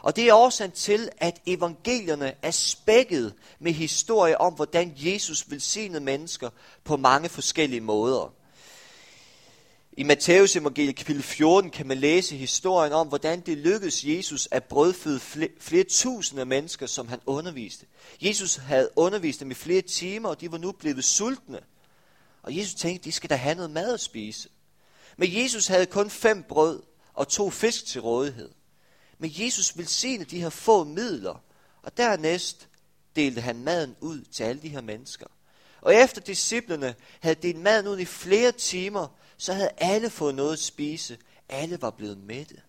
Og 0.00 0.16
det 0.16 0.28
er 0.28 0.34
årsagen 0.34 0.72
til, 0.72 1.08
at 1.18 1.40
evangelierne 1.46 2.34
er 2.42 2.50
spækket 2.50 3.34
med 3.58 3.72
historier 3.72 4.36
om, 4.36 4.54
hvordan 4.54 4.92
Jesus 4.96 5.50
velsignede 5.50 6.00
mennesker 6.00 6.50
på 6.84 6.96
mange 6.96 7.28
forskellige 7.28 7.80
måder. 7.80 8.32
I 9.96 10.02
Matteus 10.02 10.56
evangeliet 10.56 10.96
kapitel 10.96 11.22
14 11.22 11.70
kan 11.70 11.86
man 11.86 11.98
læse 11.98 12.36
historien 12.36 12.92
om, 12.92 13.08
hvordan 13.08 13.40
det 13.40 13.58
lykkedes 13.58 14.04
Jesus 14.04 14.48
at 14.50 14.64
brødføde 14.64 15.20
flere, 15.20 15.50
flere 15.60 15.84
tusinde 15.84 16.44
mennesker, 16.44 16.86
som 16.86 17.08
han 17.08 17.20
underviste. 17.26 17.86
Jesus 18.22 18.56
havde 18.56 18.90
undervist 18.96 19.40
dem 19.40 19.50
i 19.50 19.54
flere 19.54 19.82
timer, 19.82 20.28
og 20.28 20.40
de 20.40 20.52
var 20.52 20.58
nu 20.58 20.72
blevet 20.72 21.04
sultne. 21.04 21.60
Og 22.44 22.56
Jesus 22.56 22.74
tænkte, 22.74 23.04
de 23.04 23.12
skal 23.12 23.30
da 23.30 23.34
have 23.34 23.54
noget 23.54 23.70
mad 23.70 23.94
at 23.94 24.00
spise. 24.00 24.48
Men 25.16 25.34
Jesus 25.42 25.66
havde 25.66 25.86
kun 25.86 26.10
fem 26.10 26.42
brød 26.42 26.82
og 27.14 27.28
to 27.28 27.50
fisk 27.50 27.86
til 27.86 28.00
rådighed. 28.00 28.50
Men 29.18 29.30
Jesus 29.34 29.78
velsignede 29.78 30.30
de 30.30 30.40
her 30.40 30.50
få 30.50 30.84
midler, 30.84 31.42
og 31.82 31.96
dernæst 31.96 32.68
delte 33.16 33.40
han 33.40 33.64
maden 33.64 33.96
ud 34.00 34.24
til 34.24 34.44
alle 34.44 34.62
de 34.62 34.68
her 34.68 34.80
mennesker. 34.80 35.26
Og 35.80 35.94
efter 35.94 36.20
disciplerne 36.20 36.94
havde 37.20 37.34
delt 37.34 37.58
maden 37.58 37.88
ud 37.88 37.98
i 37.98 38.04
flere 38.04 38.52
timer, 38.52 39.08
så 39.36 39.52
havde 39.52 39.70
alle 39.76 40.10
fået 40.10 40.34
noget 40.34 40.52
at 40.52 40.58
spise. 40.58 41.18
Alle 41.48 41.82
var 41.82 41.90
blevet 41.90 42.18
mætte. 42.18 42.62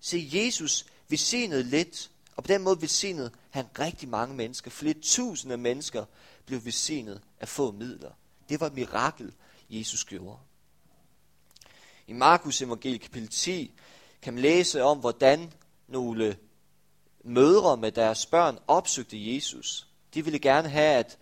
Se, 0.00 0.30
Jesus 0.32 0.86
velsignede 1.08 1.62
lidt, 1.62 2.10
og 2.36 2.44
på 2.44 2.48
den 2.48 2.62
måde 2.62 2.80
velsignede 2.80 3.30
han 3.50 3.66
rigtig 3.78 4.08
mange 4.08 4.34
mennesker. 4.34 4.70
Flere 4.70 4.94
tusinde 5.02 5.56
mennesker 5.56 6.04
blev 6.46 6.64
velsignet 6.64 7.20
af 7.40 7.48
få 7.48 7.70
midler. 7.70 8.10
Det 8.48 8.60
var 8.60 8.66
et 8.66 8.74
mirakel, 8.74 9.32
Jesus 9.70 10.04
gjorde. 10.04 10.38
I 12.06 12.12
Markus 12.12 12.62
evangeliet 12.62 13.00
kapitel 13.00 13.28
10 13.28 13.74
kan 14.22 14.34
man 14.34 14.42
læse 14.42 14.82
om, 14.82 14.98
hvordan 14.98 15.52
nogle 15.88 16.36
mødre 17.24 17.76
med 17.76 17.92
deres 17.92 18.26
børn 18.26 18.58
opsøgte 18.66 19.34
Jesus. 19.34 19.86
De 20.14 20.24
ville 20.24 20.38
gerne 20.38 20.68
have, 20.68 20.94
at 20.96 21.18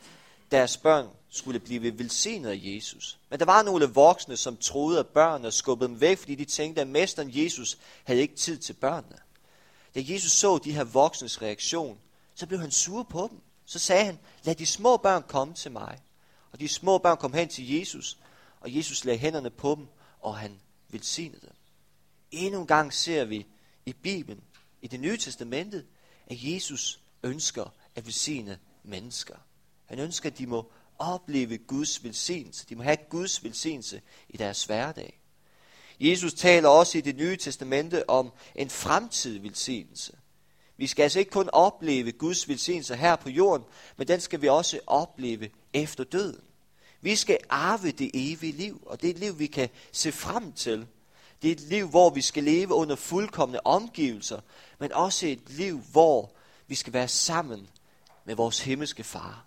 deres 0.50 0.77
børn 0.77 1.09
skulle 1.31 1.61
blive 1.61 1.99
velsignet 1.99 2.50
af 2.50 2.61
Jesus. 2.62 3.19
Men 3.31 3.39
der 3.39 3.45
var 3.45 3.62
nogle 3.62 3.87
voksne, 3.87 4.37
som 4.37 4.57
troede, 4.57 4.99
at 4.99 5.07
børnene 5.07 5.50
skubbede 5.50 5.89
dem 5.89 6.00
væk, 6.00 6.19
fordi 6.19 6.35
de 6.35 6.45
tænkte, 6.45 6.81
at 6.81 6.89
mesteren 6.89 7.31
Jesus 7.33 7.79
havde 8.05 8.21
ikke 8.21 8.37
tid 8.37 8.59
til 8.59 8.73
børnene. 8.73 9.17
Da 9.95 10.03
Jesus 10.05 10.33
så 10.33 10.59
de 10.59 10.73
her 10.73 10.85
voksnes 10.85 11.43
reaktion, 11.43 11.99
så 12.35 12.47
blev 12.47 12.61
han 12.61 12.71
sur 12.71 13.03
på 13.03 13.29
dem. 13.31 13.41
Så 13.67 13.79
sagde 13.79 14.05
han, 14.05 14.19
lad 14.45 14.55
de 14.55 14.67
små 14.67 14.97
børn 14.97 15.23
komme 15.29 15.55
til 15.55 15.73
mig. 15.73 15.99
Og 16.52 16.61
de 16.61 16.69
små 16.69 16.99
børn 16.99 17.16
kom 17.16 17.33
hen 17.33 17.49
til 17.49 17.78
Jesus, 17.78 18.19
og 18.61 18.76
Jesus 18.76 19.04
lagde 19.04 19.19
hænderne 19.19 19.50
på 19.50 19.75
dem, 19.75 19.87
og 20.21 20.38
han 20.38 20.61
velsignede 20.88 21.40
dem. 21.40 21.54
Endnu 22.30 22.61
en 22.61 22.66
gang 22.66 22.95
ser 22.95 23.25
vi 23.25 23.47
i 23.87 23.92
Bibelen, 23.92 24.45
i 24.83 24.87
det 24.87 25.00
nye 25.00 25.16
testamente, 25.16 25.85
at 26.26 26.37
Jesus 26.42 27.00
ønsker 27.23 27.75
at 27.95 28.07
velsigne 28.07 28.59
mennesker. 28.83 29.37
Han 29.87 29.99
ønsker, 29.99 30.30
at 30.30 30.38
de 30.38 30.47
må 30.47 30.73
opleve 30.99 31.59
Guds 31.59 32.04
velsignelse. 32.04 32.66
De 32.69 32.76
må 32.76 32.83
have 32.83 32.99
Guds 33.11 33.45
velsignelse 33.45 34.02
i 34.28 34.37
deres 34.37 34.64
hverdag. 34.64 35.21
Jesus 36.00 36.35
taler 36.35 36.69
også 36.69 36.99
i 36.99 37.00
det 37.00 37.16
nye 37.16 37.37
testamente 37.37 38.11
om 38.11 38.33
en 38.54 38.71
fremtidig 38.71 39.42
velsignelse. 39.42 40.16
Vi 40.81 40.87
skal 40.87 41.03
altså 41.03 41.19
ikke 41.19 41.31
kun 41.31 41.49
opleve 41.53 42.13
Guds 42.13 42.49
velsignelse 42.49 42.97
her 42.97 43.17
på 43.17 43.29
jorden, 43.31 43.67
men 43.97 44.09
den 44.09 44.21
skal 44.21 44.43
vi 44.43 44.49
også 44.49 44.81
opleve 44.87 45.51
efter 45.73 46.05
døden. 46.05 46.41
Vi 47.01 47.17
skal 47.17 47.39
arve 47.49 47.91
det 47.91 48.11
evige 48.15 48.53
liv, 48.53 48.83
og 48.87 49.03
det 49.03 49.11
er 49.11 49.15
et 49.15 49.21
liv, 49.21 49.39
vi 49.39 49.47
kan 49.47 49.69
se 49.93 50.13
frem 50.13 50.53
til. 50.53 50.87
Det 51.43 51.49
er 51.49 51.53
et 51.53 51.61
liv, 51.61 51.89
hvor 51.89 52.11
vi 52.11 52.21
skal 52.21 52.45
leve 52.45 52.75
under 52.75 52.97
fuldkommende 52.97 53.61
omgivelser, 53.65 54.41
men 54.79 54.93
også 54.93 55.27
et 55.27 55.51
liv, 55.51 55.79
hvor 55.93 56.33
vi 56.67 56.75
skal 56.75 56.93
være 56.93 57.09
sammen 57.09 57.69
med 58.25 58.35
vores 58.35 58.61
himmelske 58.61 59.05
far. 59.05 59.45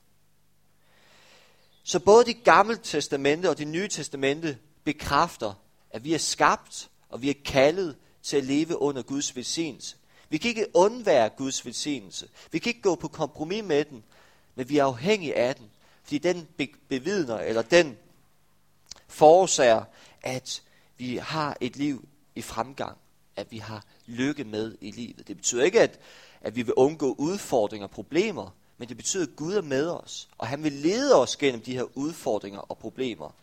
Så 1.83 1.99
både 1.99 2.25
det 2.25 2.43
gamle 2.43 2.77
testamente 2.83 3.49
og 3.49 3.57
det 3.57 3.67
nye 3.67 3.87
testamente 3.87 4.57
bekræfter, 4.83 5.53
at 5.89 6.03
vi 6.03 6.13
er 6.13 6.17
skabt, 6.17 6.89
og 7.09 7.21
vi 7.21 7.29
er 7.29 7.43
kaldet 7.45 7.95
til 8.23 8.37
at 8.37 8.43
leve 8.43 8.81
under 8.81 9.01
Guds 9.01 9.35
velsignelse. 9.35 9.95
Vi 10.33 10.37
kan 10.37 10.49
ikke 10.49 10.67
undvære 10.73 11.29
Guds 11.29 11.65
velsignelse. 11.65 12.27
Vi 12.51 12.59
kan 12.59 12.69
ikke 12.69 12.81
gå 12.81 12.95
på 12.95 13.07
kompromis 13.07 13.63
med 13.63 13.85
den, 13.85 14.03
men 14.55 14.69
vi 14.69 14.77
er 14.77 14.85
afhængige 14.85 15.35
af 15.35 15.55
den, 15.55 15.71
fordi 16.03 16.17
den 16.17 16.47
bevidner, 16.89 17.37
eller 17.37 17.61
den 17.61 17.97
forårsager, 19.07 19.83
at 20.21 20.63
vi 20.97 21.17
har 21.17 21.57
et 21.61 21.75
liv 21.75 22.07
i 22.35 22.41
fremgang, 22.41 22.97
at 23.35 23.51
vi 23.51 23.57
har 23.57 23.85
lykke 24.05 24.43
med 24.43 24.77
i 24.81 24.91
livet. 24.91 25.27
Det 25.27 25.37
betyder 25.37 25.63
ikke, 25.63 25.81
at, 25.81 25.99
at 26.41 26.55
vi 26.55 26.61
vil 26.61 26.73
undgå 26.73 27.15
udfordringer 27.17 27.87
og 27.87 27.91
problemer, 27.91 28.55
men 28.77 28.89
det 28.89 28.97
betyder, 28.97 29.23
at 29.23 29.35
Gud 29.35 29.53
er 29.53 29.61
med 29.61 29.87
os, 29.87 30.29
og 30.37 30.47
han 30.47 30.63
vil 30.63 30.71
lede 30.71 31.21
os 31.21 31.37
gennem 31.37 31.61
de 31.61 31.73
her 31.73 31.97
udfordringer 31.97 32.59
og 32.59 32.77
problemer. 32.77 33.35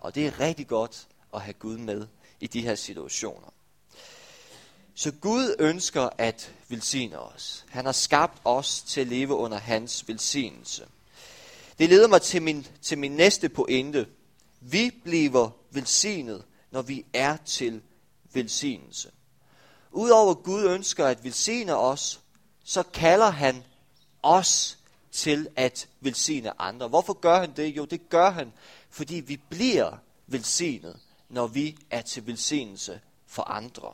Og 0.00 0.14
det 0.14 0.26
er 0.26 0.40
rigtig 0.40 0.66
godt 0.66 1.08
at 1.34 1.40
have 1.40 1.54
Gud 1.54 1.78
med 1.78 2.06
i 2.40 2.46
de 2.46 2.60
her 2.60 2.74
situationer. 2.74 3.50
Så 4.94 5.12
Gud 5.20 5.56
ønsker 5.58 6.08
at 6.18 6.52
velsigne 6.68 7.18
os. 7.18 7.64
Han 7.68 7.84
har 7.84 7.92
skabt 7.92 8.40
os 8.44 8.82
til 8.82 9.00
at 9.00 9.06
leve 9.06 9.34
under 9.34 9.58
hans 9.58 10.08
velsignelse. 10.08 10.86
Det 11.78 11.88
leder 11.88 12.08
mig 12.08 12.22
til 12.22 12.42
min, 12.42 12.66
til 12.82 12.98
min 12.98 13.12
næste 13.12 13.48
pointe. 13.48 14.06
Vi 14.60 14.90
bliver 15.04 15.50
velsignet, 15.70 16.44
når 16.70 16.82
vi 16.82 17.04
er 17.12 17.36
til 17.36 17.82
velsignelse. 18.32 19.10
Udover 19.92 20.30
at 20.30 20.42
Gud 20.42 20.64
ønsker 20.64 21.06
at 21.06 21.24
velsigne 21.24 21.76
os, 21.76 22.20
så 22.64 22.82
kalder 22.82 23.30
han 23.30 23.64
os 24.22 24.78
til 25.12 25.48
at 25.56 25.88
velsigne 26.00 26.60
andre. 26.60 26.88
Hvorfor 26.88 27.12
gør 27.12 27.40
han 27.40 27.52
det? 27.56 27.76
Jo, 27.76 27.84
det 27.84 28.08
gør 28.08 28.30
han, 28.30 28.52
fordi 28.90 29.14
vi 29.14 29.36
bliver 29.36 29.96
velsignet, 30.26 30.96
når 31.28 31.46
vi 31.46 31.76
er 31.90 32.02
til 32.02 32.26
velsignelse 32.26 33.00
for 33.26 33.42
andre. 33.42 33.92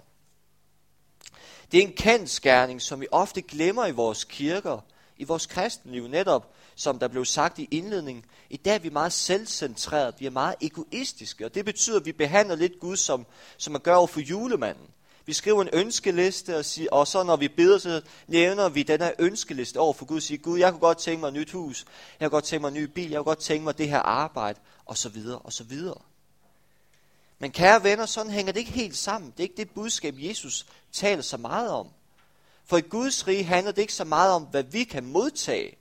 Det 1.72 1.78
er 1.78 1.82
en 1.82 1.92
kendskærning, 1.92 2.82
som 2.82 3.00
vi 3.00 3.06
ofte 3.10 3.42
glemmer 3.42 3.86
i 3.86 3.90
vores 3.90 4.24
kirker, 4.24 4.78
i 5.18 5.24
vores 5.24 5.46
kristenliv 5.46 6.08
netop, 6.08 6.52
som 6.74 6.98
der 6.98 7.08
blev 7.08 7.24
sagt 7.24 7.58
i 7.58 7.68
indledningen. 7.70 8.24
I 8.50 8.56
dag 8.56 8.74
er 8.74 8.78
vi 8.78 8.88
meget 8.88 9.12
selvcentreret, 9.12 10.14
vi 10.18 10.26
er 10.26 10.30
meget 10.30 10.54
egoistiske, 10.60 11.44
og 11.44 11.54
det 11.54 11.64
betyder, 11.64 12.00
at 12.00 12.06
vi 12.06 12.12
behandler 12.12 12.56
lidt 12.56 12.80
Gud, 12.80 12.96
som, 12.96 13.26
som 13.56 13.72
man 13.72 13.80
gør 13.80 13.94
over 13.94 14.06
for 14.06 14.20
julemanden. 14.20 14.86
Vi 15.26 15.32
skriver 15.32 15.62
en 15.62 15.68
ønskeliste, 15.72 16.56
og, 16.56 16.64
siger, 16.64 16.90
og 16.90 17.06
så 17.06 17.22
når 17.22 17.36
vi 17.36 17.48
beder, 17.48 17.78
så 17.78 18.02
nævner 18.26 18.68
vi 18.68 18.82
den 18.82 19.00
her 19.00 19.12
ønskeliste 19.18 19.80
over 19.80 19.92
for 19.92 20.04
Gud. 20.04 20.20
Siger, 20.20 20.38
Gud, 20.38 20.58
jeg 20.58 20.70
kunne 20.70 20.80
godt 20.80 20.98
tænke 20.98 21.20
mig 21.20 21.28
et 21.28 21.34
nyt 21.34 21.50
hus, 21.50 21.84
jeg 22.20 22.30
kunne 22.30 22.36
godt 22.36 22.44
tænke 22.44 22.60
mig 22.60 22.68
en 22.68 22.74
ny 22.74 22.84
bil, 22.84 23.10
jeg 23.10 23.18
kunne 23.18 23.24
godt 23.24 23.38
tænke 23.38 23.64
mig 23.64 23.78
det 23.78 23.88
her 23.88 23.98
arbejde, 23.98 24.60
og 24.84 24.96
så 24.96 25.08
videre, 25.08 25.38
og 25.38 25.52
så 25.52 25.64
videre. 25.64 25.98
Men 27.38 27.50
kære 27.50 27.84
venner, 27.84 28.06
sådan 28.06 28.32
hænger 28.32 28.52
det 28.52 28.60
ikke 28.60 28.72
helt 28.72 28.96
sammen. 28.96 29.30
Det 29.30 29.38
er 29.40 29.42
ikke 29.42 29.56
det 29.56 29.70
budskab, 29.70 30.14
Jesus 30.18 30.66
taler 30.92 31.22
så 31.22 31.36
meget 31.36 31.70
om. 31.70 31.88
For 32.64 32.76
i 32.76 32.80
Guds 32.80 33.26
rige 33.26 33.44
handler 33.44 33.72
det 33.72 33.82
ikke 33.82 33.94
så 33.94 34.04
meget 34.04 34.32
om, 34.32 34.42
hvad 34.42 34.62
vi 34.62 34.84
kan 34.84 35.04
modtage, 35.04 35.76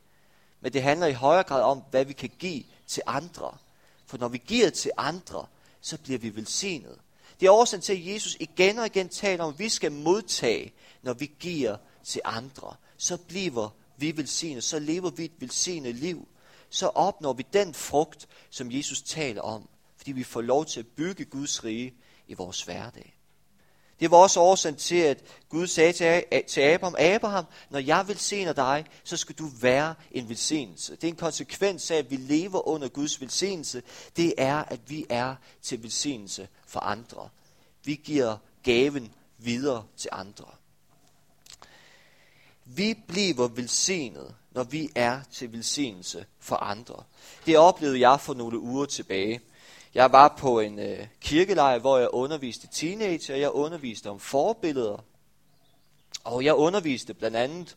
men 0.62 0.74
det 0.74 0.83
handler 0.83 1.07
i 1.07 1.13
højere 1.13 1.43
grad 1.43 1.62
om, 1.62 1.83
hvad 1.91 2.05
vi 2.05 2.13
kan 2.13 2.31
give 2.39 2.63
til 2.88 3.03
andre. 3.05 3.57
For 4.05 4.17
når 4.17 4.27
vi 4.27 4.38
giver 4.38 4.69
til 4.69 4.91
andre, 4.97 5.45
så 5.81 5.97
bliver 5.97 6.19
vi 6.19 6.35
velsignet. 6.35 7.00
Det 7.39 7.45
er 7.45 7.51
årsagen 7.51 7.81
til, 7.81 7.93
at 7.93 8.13
Jesus 8.13 8.38
igen 8.39 8.79
og 8.79 8.85
igen 8.85 9.09
taler 9.09 9.43
om, 9.43 9.53
at 9.53 9.59
vi 9.59 9.69
skal 9.69 9.91
modtage, 9.91 10.74
når 11.01 11.13
vi 11.13 11.31
giver 11.39 11.77
til 12.03 12.21
andre. 12.24 12.75
Så 12.97 13.17
bliver 13.17 13.69
vi 13.97 14.17
velsignet, 14.17 14.63
så 14.63 14.79
lever 14.79 15.09
vi 15.09 15.25
et 15.25 15.31
velsignet 15.39 15.95
liv. 15.95 16.27
Så 16.69 16.88
opnår 16.88 17.33
vi 17.33 17.45
den 17.53 17.74
frugt, 17.74 18.27
som 18.50 18.71
Jesus 18.71 19.01
taler 19.01 19.41
om, 19.41 19.69
fordi 20.05 20.12
vi 20.12 20.24
får 20.24 20.41
lov 20.41 20.65
til 20.65 20.79
at 20.79 20.88
bygge 20.88 21.25
Guds 21.25 21.63
rige 21.63 21.93
i 22.27 22.33
vores 22.33 22.63
hverdag. 22.63 23.17
Det 24.00 24.12
var 24.12 24.17
også 24.17 24.39
årsagen 24.39 24.75
til, 24.75 24.95
at 24.95 25.24
Gud 25.50 25.67
sagde 25.67 25.93
til 26.47 26.62
Abraham, 26.62 26.95
Abraham, 27.00 27.45
når 27.69 27.79
jeg 27.79 28.07
velsigner 28.07 28.53
dig, 28.53 28.85
så 29.03 29.17
skal 29.17 29.35
du 29.35 29.47
være 29.62 29.95
en 30.12 30.29
velsignelse. 30.29 30.95
Det 30.95 31.03
er 31.03 31.07
en 31.07 31.15
konsekvens 31.15 31.91
af, 31.91 31.95
at 31.95 32.12
vi 32.12 32.15
lever 32.15 32.67
under 32.67 32.88
Guds 32.88 33.21
velsignelse. 33.21 33.83
Det 34.17 34.33
er, 34.38 34.55
at 34.57 34.79
vi 34.88 35.05
er 35.09 35.35
til 35.62 35.83
velsignelse 35.83 36.47
for 36.67 36.79
andre. 36.79 37.29
Vi 37.83 38.01
giver 38.03 38.38
gaven 38.63 39.13
videre 39.38 39.83
til 39.97 40.09
andre. 40.13 40.45
Vi 42.65 42.93
bliver 43.07 43.47
velsignet, 43.47 44.35
når 44.51 44.63
vi 44.63 44.89
er 44.95 45.21
til 45.31 45.51
velsignelse 45.51 46.25
for 46.39 46.55
andre. 46.55 47.03
Det 47.45 47.57
oplevede 47.57 48.09
jeg 48.09 48.19
for 48.19 48.33
nogle 48.33 48.59
uger 48.59 48.85
tilbage. 48.85 49.41
Jeg 49.95 50.11
var 50.11 50.35
på 50.39 50.59
en 50.59 50.79
øh, 50.79 51.07
kirkelejr, 51.21 51.79
hvor 51.79 51.97
jeg 51.97 52.09
underviste 52.13 52.67
teenager, 52.71 53.33
og 53.33 53.39
jeg 53.39 53.51
underviste 53.51 54.09
om 54.09 54.19
forbilleder. 54.19 55.03
Og 56.23 56.45
jeg 56.45 56.53
underviste 56.53 57.13
blandt 57.13 57.37
andet 57.37 57.75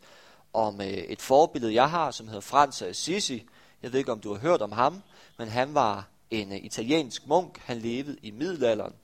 om 0.53 0.81
øh, 0.81 0.87
et 0.87 1.23
forbillede, 1.23 1.75
jeg 1.75 1.91
har, 1.91 2.11
som 2.11 2.27
hedder 2.27 2.41
Frans 2.41 2.83
af 2.83 2.89
Assisi. 2.89 3.49
Jeg 3.83 3.93
ved 3.93 3.99
ikke, 3.99 4.13
om 4.13 4.21
du 4.21 4.33
har 4.33 4.41
hørt 4.41 4.63
om 4.63 4.73
ham, 4.73 5.03
men 5.39 5.49
han 5.49 5.75
var 5.75 6.09
en 6.31 6.53
øh, 6.53 6.59
italiensk 6.59 7.27
munk. 7.27 7.59
Han 7.65 7.79
levede 7.79 8.17
i 8.23 8.31
middelalderen, 8.31 8.95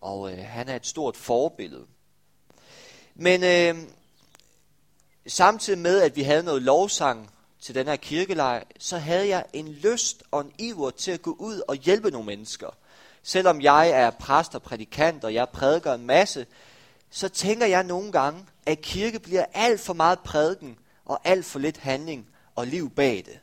og 0.00 0.32
øh, 0.32 0.38
han 0.38 0.68
er 0.68 0.76
et 0.76 0.86
stort 0.86 1.16
forbillede. 1.16 1.86
Men 3.14 3.44
øh, 3.44 3.88
samtidig 5.26 5.78
med, 5.78 6.00
at 6.00 6.16
vi 6.16 6.22
havde 6.22 6.42
noget 6.42 6.62
lovsang 6.62 7.30
til 7.60 7.74
den 7.74 7.86
her 7.86 7.96
kirkelejr, 7.96 8.62
så 8.78 8.98
havde 8.98 9.28
jeg 9.28 9.44
en 9.52 9.68
lyst 9.68 10.22
og 10.30 10.40
en 10.40 10.52
iver 10.58 10.90
til 10.90 11.10
at 11.10 11.22
gå 11.22 11.36
ud 11.38 11.62
og 11.68 11.76
hjælpe 11.76 12.10
nogle 12.10 12.26
mennesker. 12.26 12.68
Selvom 13.22 13.60
jeg 13.60 13.90
er 13.90 14.10
præst 14.10 14.54
og 14.54 14.62
prædikant, 14.62 15.24
og 15.24 15.34
jeg 15.34 15.48
prædiker 15.48 15.94
en 15.94 16.06
masse, 16.06 16.46
så 17.10 17.28
tænker 17.28 17.66
jeg 17.66 17.84
nogle 17.84 18.12
gange, 18.12 18.44
at 18.66 18.80
kirke 18.80 19.18
bliver 19.18 19.44
alt 19.54 19.80
for 19.80 19.94
meget 19.94 20.18
prædiken 20.18 20.78
og 21.04 21.20
alt 21.24 21.44
for 21.44 21.58
lidt 21.58 21.76
handling 21.76 22.26
og 22.54 22.66
liv 22.66 22.90
bag 22.90 23.22
det. 23.26 23.38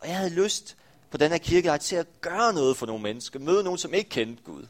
Og 0.00 0.08
jeg 0.08 0.16
havde 0.16 0.30
lyst 0.30 0.76
på 1.10 1.16
den 1.16 1.30
her 1.30 1.38
kirkelejr 1.38 1.76
til 1.76 1.96
at 1.96 2.06
gøre 2.20 2.52
noget 2.52 2.76
for 2.76 2.86
nogle 2.86 3.02
mennesker, 3.02 3.38
møde 3.38 3.64
nogen, 3.64 3.78
som 3.78 3.94
ikke 3.94 4.10
kendte 4.10 4.42
Gud. 4.42 4.66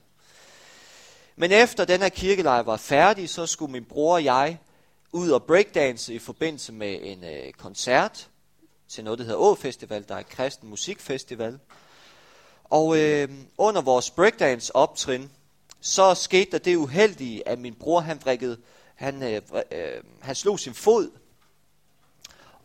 Men 1.36 1.52
efter 1.52 1.84
den 1.84 2.00
her 2.00 2.08
kirkelejr 2.08 2.62
var 2.62 2.76
færdig, 2.76 3.28
så 3.28 3.46
skulle 3.46 3.72
min 3.72 3.84
bror 3.84 4.14
og 4.14 4.24
jeg 4.24 4.58
ud 5.12 5.30
og 5.30 5.42
breakdance 5.42 6.14
i 6.14 6.18
forbindelse 6.18 6.72
med 6.72 6.98
en 7.02 7.24
øh, 7.24 7.52
koncert 7.52 8.28
til 8.88 9.04
noget, 9.04 9.18
der 9.18 9.24
hedder 9.24 9.38
Å 9.38 9.54
Festival, 9.54 10.04
der 10.08 10.14
er 10.14 10.20
et 10.20 10.28
kristen 10.28 10.68
musikfestival. 10.68 11.58
Og 12.64 12.98
øh, 12.98 13.28
under 13.58 13.82
vores 13.82 14.10
breakdance 14.10 14.76
optrin, 14.76 15.30
så 15.80 16.14
skete 16.14 16.50
der 16.50 16.58
det 16.58 16.76
uheldige, 16.76 17.48
at 17.48 17.58
min 17.58 17.74
bror 17.74 18.00
han 18.00 18.20
vrikkede, 18.22 18.58
han, 18.94 19.22
øh, 19.22 19.42
øh, 19.72 20.02
han 20.20 20.34
slog 20.34 20.60
sin 20.60 20.74
fod. 20.74 21.10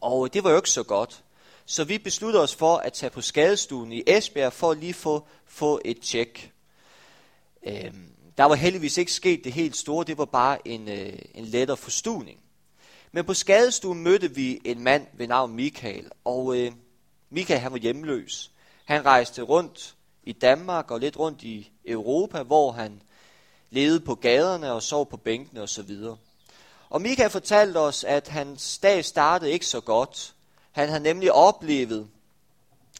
Og 0.01 0.33
det 0.33 0.43
var 0.43 0.49
jo 0.49 0.55
ikke 0.55 0.69
så 0.69 0.83
godt. 0.83 1.23
Så 1.65 1.83
vi 1.83 1.97
besluttede 1.97 2.43
os 2.43 2.55
for 2.55 2.77
at 2.77 2.93
tage 2.93 3.09
på 3.09 3.21
skadestuen 3.21 3.91
i 3.91 4.03
Esbjerg 4.07 4.53
for 4.53 4.71
at 4.71 4.77
lige 4.77 4.93
få, 4.93 5.27
få 5.45 5.81
et 5.85 5.99
tjek. 5.99 6.51
Øh, 7.67 7.93
der 8.37 8.43
var 8.43 8.55
heldigvis 8.55 8.97
ikke 8.97 9.11
sket 9.11 9.43
det 9.43 9.53
helt 9.53 9.77
store, 9.77 10.05
det 10.05 10.17
var 10.17 10.25
bare 10.25 10.67
en, 10.67 10.89
øh, 10.89 11.19
en 11.33 11.45
lettere 11.45 11.77
forstuning. 11.77 12.39
Men 13.11 13.25
på 13.25 13.33
skadestuen 13.33 14.03
mødte 14.03 14.35
vi 14.35 14.61
en 14.65 14.83
mand 14.83 15.07
ved 15.13 15.27
navn 15.27 15.55
Michael, 15.55 16.11
og 16.25 16.57
øh, 16.57 16.71
Michael 17.29 17.59
han 17.59 17.71
var 17.71 17.77
hjemløs. 17.77 18.51
Han 18.85 19.05
rejste 19.05 19.41
rundt 19.41 19.95
i 20.23 20.31
Danmark 20.31 20.91
og 20.91 20.99
lidt 20.99 21.17
rundt 21.17 21.43
i 21.43 21.71
Europa, 21.85 22.43
hvor 22.43 22.71
han 22.71 23.01
levede 23.69 23.99
på 23.99 24.15
gaderne 24.15 24.71
og 24.71 24.83
sov 24.83 25.09
på 25.09 25.17
bænkene 25.17 25.61
osv. 25.61 25.91
Og 26.89 27.01
Michael 27.01 27.29
fortalte 27.29 27.77
os, 27.77 28.03
at 28.03 28.27
hans 28.27 28.77
dag 28.77 29.05
startede 29.05 29.51
ikke 29.51 29.65
så 29.65 29.81
godt. 29.81 30.33
Han 30.71 30.89
havde 30.89 31.03
nemlig 31.03 31.31
oplevet, 31.31 32.07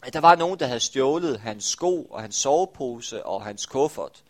at 0.02 0.12
der 0.12 0.20
var 0.20 0.34
nogen, 0.34 0.58
der 0.58 0.66
havde 0.66 0.80
stjålet 0.80 1.40
hans 1.40 1.64
sko 1.64 2.02
og 2.02 2.20
hans 2.20 2.36
sovepose 2.36 3.26
og 3.26 3.42
hans 3.44 3.66
kuffert. 3.66 4.22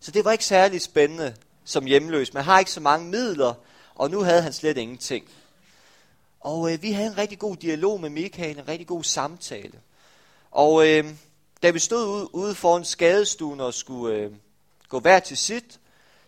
Så 0.00 0.10
det 0.10 0.24
var 0.24 0.32
ikke 0.32 0.44
særlig 0.44 0.82
spændende 0.82 1.36
som 1.64 1.84
hjemløs. 1.84 2.34
Man 2.34 2.44
har 2.44 2.58
ikke 2.58 2.70
så 2.70 2.80
mange 2.80 3.08
midler, 3.08 3.54
og 3.98 4.10
nu 4.10 4.20
havde 4.20 4.42
han 4.42 4.52
slet 4.52 4.76
ingenting. 4.76 5.28
Og 6.40 6.72
øh, 6.72 6.82
vi 6.82 6.92
havde 6.92 7.08
en 7.08 7.18
rigtig 7.18 7.38
god 7.38 7.56
dialog 7.56 8.00
med 8.00 8.10
Michael, 8.10 8.58
en 8.58 8.68
rigtig 8.68 8.86
god 8.86 9.04
samtale. 9.04 9.80
Og 10.50 10.88
øh, 10.88 11.04
da 11.62 11.70
vi 11.70 11.78
stod 11.78 12.08
ude, 12.08 12.34
ude 12.34 12.54
foran 12.54 12.84
skadestuen 12.84 13.60
og 13.60 13.74
skulle 13.74 14.16
øh, 14.16 14.32
gå 14.88 15.00
hver 15.00 15.20
til 15.20 15.36
sit, 15.36 15.80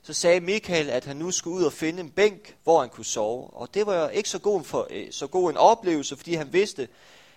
så 0.03 0.13
sagde 0.13 0.41
Michael, 0.41 0.91
at 0.91 1.05
han 1.05 1.17
nu 1.17 1.31
skulle 1.31 1.57
ud 1.57 1.65
og 1.65 1.73
finde 1.73 2.01
en 2.01 2.11
bænk, 2.11 2.57
hvor 2.63 2.81
han 2.81 2.89
kunne 2.89 3.05
sove. 3.05 3.51
Og 3.51 3.75
det 3.75 3.87
var 3.87 4.03
jo 4.03 4.09
ikke 4.09 4.29
så 4.29 4.39
god, 4.39 4.65
for, 4.65 4.87
øh, 4.91 5.13
så 5.13 5.27
god 5.27 5.51
en 5.51 5.57
oplevelse, 5.57 6.17
fordi 6.17 6.35
han 6.35 6.53
vidste, 6.53 6.89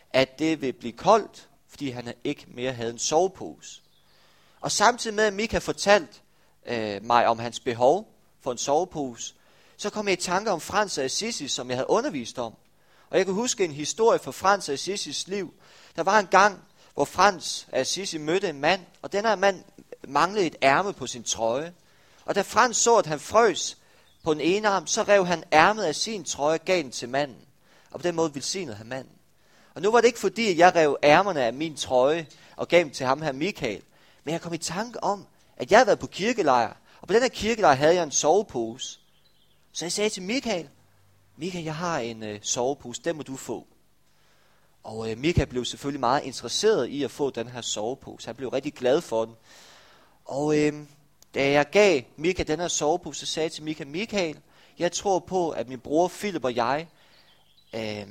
at 0.10 0.40
det 0.40 0.62
ville 0.62 0.74
blive 0.74 0.94
koldt, 0.94 1.50
fordi 1.68 1.90
han 1.90 2.14
ikke 2.24 2.46
mere 2.48 2.72
havde 2.72 2.92
en 2.92 3.00
sovepose. 3.00 3.82
Og 4.62 4.72
samtidig 4.72 5.16
med, 5.16 5.24
at 5.24 5.34
Michael 5.34 5.62
fortalte 5.62 6.14
øh, 6.66 7.06
mig 7.06 7.28
om 7.28 7.40
hans 7.40 7.60
behov 7.60 8.14
for 8.42 8.52
en 8.52 8.58
sovepose, 8.58 9.34
så 9.84 9.90
kom 9.90 10.08
jeg 10.08 10.14
i 10.14 10.22
tanke 10.22 10.52
om 10.52 10.62
Frans 10.62 10.98
af 10.98 11.04
Assisi, 11.04 11.48
som 11.48 11.70
jeg 11.70 11.78
havde 11.78 11.90
undervist 11.90 12.40
om. 12.40 12.54
Og 13.10 13.18
jeg 13.18 13.26
kan 13.26 13.34
huske 13.34 13.66
en 13.66 13.72
historie 13.72 14.20
fra 14.20 14.32
Frans 14.32 14.70
af 14.70 14.74
Assisis 14.74 15.28
liv. 15.28 15.54
Der 15.96 16.04
var 16.04 16.20
en 16.20 16.28
gang, 16.28 16.64
hvor 16.94 17.06
Frans 17.06 17.68
af 17.72 17.80
Assisi 17.80 18.18
mødte 18.18 18.50
en 18.50 18.60
mand, 18.60 18.82
og 19.02 19.12
den 19.12 19.26
her 19.26 19.36
mand 19.36 19.64
manglede 20.08 20.46
et 20.46 20.56
ærme 20.62 20.94
på 20.94 21.08
sin 21.08 21.24
trøje. 21.24 21.74
Og 22.26 22.36
da 22.36 22.42
Frans 22.42 22.78
så, 22.78 22.96
at 22.96 23.06
han 23.06 23.20
frøs 23.20 23.78
på 24.24 24.34
den 24.34 24.42
ene 24.42 24.68
arm, 24.68 24.88
så 24.88 25.04
rev 25.04 25.26
han 25.26 25.44
ærmet 25.54 25.84
af 25.84 25.96
sin 25.96 26.24
trøje 26.24 26.60
og 26.60 26.66
gav 26.66 26.78
den 26.78 26.92
til 26.92 27.10
manden. 27.10 27.42
Og 27.92 28.00
på 28.00 28.04
den 28.04 28.16
måde 28.16 28.36
velsignede 28.36 28.78
han 28.78 28.88
manden. 28.88 29.14
Og 29.74 29.82
nu 29.82 29.92
var 29.92 30.02
det 30.02 30.08
ikke 30.08 30.20
fordi, 30.20 30.52
at 30.52 30.58
jeg 30.58 30.76
rev 30.76 30.98
ærmerne 31.04 31.44
af 31.44 31.54
min 31.54 31.76
trøje 31.76 32.28
og 32.56 32.68
gav 32.68 32.80
dem 32.80 32.92
til 32.92 33.06
ham 33.06 33.22
her 33.22 33.32
Michael. 33.32 33.82
Men 34.24 34.32
jeg 34.32 34.42
kom 34.42 34.54
i 34.54 34.58
tanke 34.58 35.04
om, 35.04 35.28
at 35.58 35.72
jeg 35.72 35.80
havde 35.80 35.88
været 35.88 36.00
på 36.00 36.08
kirkelejr. 36.08 36.74
Og 37.02 37.08
på 37.08 37.14
den 37.14 37.22
her 37.22 37.30
kirkelejr 37.30 37.76
havde 37.76 37.96
jeg 37.96 38.04
en 38.04 38.12
sovepose. 38.12 39.00
Så 39.74 39.86
jeg 39.86 39.92
sagde 39.92 40.10
til 40.10 40.24
Michael, 40.24 40.70
Michael, 41.38 41.64
jeg 41.64 41.76
har 41.76 42.00
en 42.00 42.24
øh, 42.24 42.40
sovepose, 42.42 43.02
den 43.06 43.16
må 43.16 43.24
du 43.24 43.36
få. 43.36 43.68
Og 44.84 45.12
øh, 45.12 45.18
Michael 45.18 45.48
blev 45.48 45.66
selvfølgelig 45.66 46.00
meget 46.00 46.24
interesseret 46.24 46.88
i 46.88 47.04
at 47.04 47.12
få 47.12 47.30
den 47.30 47.48
her 47.48 47.62
sovepose. 47.62 48.26
Han 48.26 48.36
blev 48.36 48.50
rigtig 48.50 48.74
glad 48.74 49.02
for 49.02 49.26
den. 49.26 49.36
Og 50.26 50.60
øh, 50.60 50.74
da 51.34 51.52
jeg 51.52 51.70
gav 51.70 52.02
Michael 52.18 52.48
den 52.48 52.60
her 52.60 52.68
sovepose, 52.68 53.20
så 53.20 53.26
sagde 53.26 53.46
jeg 53.46 53.52
til 53.52 53.64
Michael, 53.64 53.90
Michael, 53.90 54.40
jeg 54.80 54.92
tror 54.92 55.20
på, 55.20 55.50
at 55.50 55.70
min 55.70 55.80
bror 55.80 56.08
Philip 56.08 56.46
og 56.46 56.56
jeg 56.56 56.88
øh, 57.74 58.08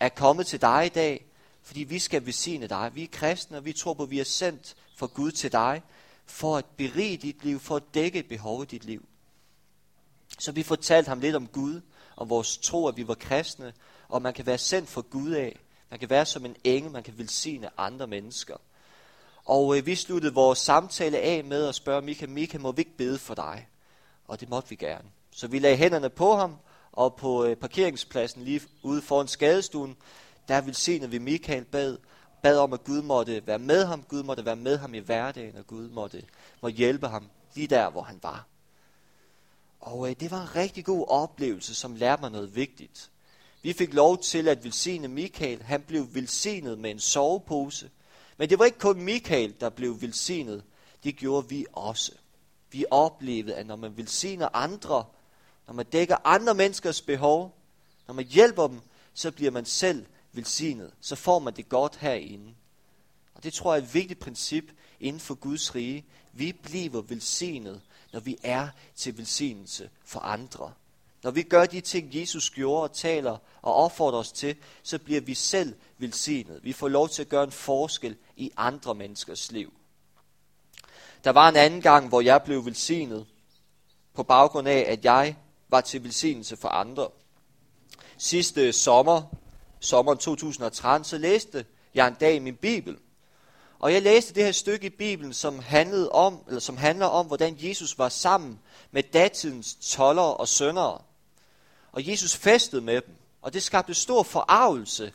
er 0.00 0.08
kommet 0.08 0.46
til 0.46 0.60
dig 0.60 0.86
i 0.86 0.88
dag, 0.88 1.26
fordi 1.62 1.80
vi 1.80 1.98
skal 1.98 2.26
velsigne 2.26 2.66
dig. 2.66 2.90
Vi 2.94 3.02
er 3.02 3.08
kristne, 3.12 3.56
og 3.56 3.64
vi 3.64 3.72
tror 3.72 3.94
på, 3.94 4.02
at 4.02 4.10
vi 4.10 4.20
er 4.20 4.24
sendt 4.24 4.74
for 4.96 5.06
Gud 5.06 5.30
til 5.30 5.52
dig, 5.52 5.82
for 6.26 6.56
at 6.56 6.64
berige 6.76 7.16
dit 7.16 7.44
liv, 7.44 7.60
for 7.60 7.76
at 7.76 7.82
dække 7.94 8.18
et 8.18 8.28
behov 8.28 8.62
i 8.62 8.66
dit 8.66 8.84
liv. 8.84 9.04
Så 10.38 10.52
vi 10.52 10.62
fortalte 10.62 11.08
ham 11.08 11.20
lidt 11.20 11.36
om 11.36 11.46
Gud, 11.46 11.80
om 12.16 12.30
vores 12.30 12.58
tro, 12.58 12.88
at 12.88 12.96
vi 12.96 13.08
var 13.08 13.14
kristne, 13.14 13.72
og 14.08 14.22
man 14.22 14.34
kan 14.34 14.46
være 14.46 14.58
sendt 14.58 14.88
for 14.88 15.02
Gud 15.02 15.30
af. 15.30 15.58
Man 15.90 15.98
kan 16.00 16.10
være 16.10 16.26
som 16.26 16.44
en 16.44 16.56
engel, 16.64 16.92
man 16.92 17.02
kan 17.02 17.18
velsigne 17.18 17.80
andre 17.80 18.06
mennesker. 18.06 18.56
Og 19.44 19.78
øh, 19.78 19.86
vi 19.86 19.94
sluttede 19.94 20.34
vores 20.34 20.58
samtale 20.58 21.18
af 21.18 21.44
med 21.44 21.68
at 21.68 21.74
spørge 21.74 22.02
Mika, 22.02 22.26
Mika, 22.26 22.58
må 22.58 22.72
vi 22.72 22.80
ikke 22.80 22.96
bede 22.96 23.18
for 23.18 23.34
dig? 23.34 23.68
Og 24.28 24.40
det 24.40 24.48
måtte 24.48 24.70
vi 24.70 24.76
gerne. 24.76 25.08
Så 25.30 25.46
vi 25.46 25.58
lagde 25.58 25.76
hænderne 25.76 26.10
på 26.10 26.36
ham, 26.36 26.56
og 26.92 27.14
på 27.14 27.44
øh, 27.44 27.56
parkeringspladsen 27.56 28.42
lige 28.42 28.60
ude 28.82 29.02
foran 29.02 29.28
skadestuen, 29.28 29.96
der 30.48 30.60
velsignede 30.60 31.10
vi 31.10 31.18
Michael 31.18 31.64
bad, 31.64 31.98
bad 32.42 32.58
om, 32.58 32.72
at 32.72 32.84
Gud 32.84 33.02
måtte 33.02 33.46
være 33.46 33.58
med 33.58 33.84
ham, 33.84 34.02
Gud 34.02 34.22
måtte 34.22 34.44
være 34.44 34.56
med 34.56 34.78
ham 34.78 34.94
i 34.94 34.98
hverdagen, 34.98 35.56
og 35.56 35.66
Gud 35.66 35.88
måtte, 35.88 36.22
måtte 36.62 36.76
hjælpe 36.76 37.08
ham 37.08 37.28
lige 37.54 37.66
der, 37.66 37.90
hvor 37.90 38.02
han 38.02 38.18
var. 38.22 38.46
Og 39.84 40.10
øh, 40.10 40.16
det 40.20 40.30
var 40.30 40.42
en 40.42 40.56
rigtig 40.56 40.84
god 40.84 41.06
oplevelse, 41.08 41.74
som 41.74 41.96
lærte 41.96 42.22
mig 42.22 42.30
noget 42.30 42.56
vigtigt. 42.56 43.10
Vi 43.62 43.72
fik 43.72 43.94
lov 43.94 44.18
til 44.18 44.48
at 44.48 44.64
velsigne 44.64 45.08
Michael. 45.08 45.62
Han 45.62 45.82
blev 45.82 46.14
velsignet 46.14 46.78
med 46.78 46.90
en 46.90 47.00
sovepose. 47.00 47.90
Men 48.36 48.50
det 48.50 48.58
var 48.58 48.64
ikke 48.64 48.78
kun 48.78 49.00
Michael, 49.00 49.54
der 49.60 49.68
blev 49.68 50.00
velsignet. 50.00 50.64
Det 51.04 51.16
gjorde 51.16 51.48
vi 51.48 51.66
også. 51.72 52.12
Vi 52.70 52.84
oplevede, 52.90 53.54
at 53.54 53.66
når 53.66 53.76
man 53.76 53.96
velsigner 53.96 54.48
andre, 54.52 55.04
når 55.66 55.74
man 55.74 55.86
dækker 55.86 56.16
andre 56.24 56.54
menneskers 56.54 57.02
behov, 57.02 57.54
når 58.06 58.14
man 58.14 58.24
hjælper 58.24 58.66
dem, 58.66 58.80
så 59.14 59.30
bliver 59.30 59.50
man 59.50 59.64
selv 59.64 60.06
velsignet. 60.32 60.92
Så 61.00 61.16
får 61.16 61.38
man 61.38 61.54
det 61.56 61.68
godt 61.68 61.96
herinde. 61.96 62.54
Og 63.34 63.44
det 63.44 63.52
tror 63.52 63.74
jeg 63.74 63.80
er 63.80 63.86
et 63.86 63.94
vigtigt 63.94 64.20
princip 64.20 64.64
inden 65.00 65.20
for 65.20 65.34
Guds 65.34 65.74
rige. 65.74 66.04
Vi 66.32 66.52
bliver 66.52 67.02
velsignet, 67.02 67.80
når 68.14 68.20
vi 68.20 68.36
er 68.42 68.68
til 68.96 69.18
velsignelse 69.18 69.90
for 70.04 70.20
andre. 70.20 70.72
Når 71.22 71.30
vi 71.30 71.42
gør 71.42 71.66
de 71.66 71.80
ting, 71.80 72.08
Jesus 72.14 72.50
gjorde 72.50 72.82
og 72.82 72.92
taler 72.92 73.38
og 73.62 73.74
opfordrer 73.74 74.18
os 74.18 74.32
til, 74.32 74.56
så 74.82 74.98
bliver 74.98 75.20
vi 75.20 75.34
selv 75.34 75.74
velsignet. 75.98 76.60
Vi 76.62 76.72
får 76.72 76.88
lov 76.88 77.08
til 77.08 77.22
at 77.22 77.28
gøre 77.28 77.44
en 77.44 77.52
forskel 77.52 78.16
i 78.36 78.50
andre 78.56 78.94
menneskers 78.94 79.52
liv. 79.52 79.72
Der 81.24 81.30
var 81.30 81.48
en 81.48 81.56
anden 81.56 81.80
gang, 81.80 82.08
hvor 82.08 82.20
jeg 82.20 82.42
blev 82.42 82.64
velsignet 82.64 83.26
på 84.14 84.22
baggrund 84.22 84.68
af, 84.68 84.84
at 84.88 85.04
jeg 85.04 85.36
var 85.68 85.80
til 85.80 86.04
velsignelse 86.04 86.56
for 86.56 86.68
andre. 86.68 87.08
Sidste 88.18 88.72
sommer, 88.72 89.22
sommeren 89.80 90.18
2013, 90.18 91.04
så 91.04 91.18
læste 91.18 91.64
jeg 91.94 92.08
en 92.08 92.14
dag 92.14 92.34
i 92.34 92.38
min 92.38 92.56
bibel, 92.56 92.98
og 93.78 93.92
jeg 93.92 94.02
læste 94.02 94.34
det 94.34 94.44
her 94.44 94.52
stykke 94.52 94.86
i 94.86 94.90
Bibelen, 94.90 95.32
som, 95.32 95.58
handlede 95.58 96.08
om, 96.08 96.44
eller 96.46 96.60
som 96.60 96.76
handler 96.76 97.06
om, 97.06 97.26
hvordan 97.26 97.56
Jesus 97.58 97.98
var 97.98 98.08
sammen 98.08 98.60
med 98.90 99.02
datidens 99.02 99.74
tollere 99.74 100.34
og 100.34 100.48
søndere. 100.48 101.00
Og 101.92 102.08
Jesus 102.08 102.36
festede 102.36 102.82
med 102.82 103.00
dem, 103.00 103.14
og 103.42 103.52
det 103.52 103.62
skabte 103.62 103.94
stor 103.94 104.22
forarvelse 104.22 105.12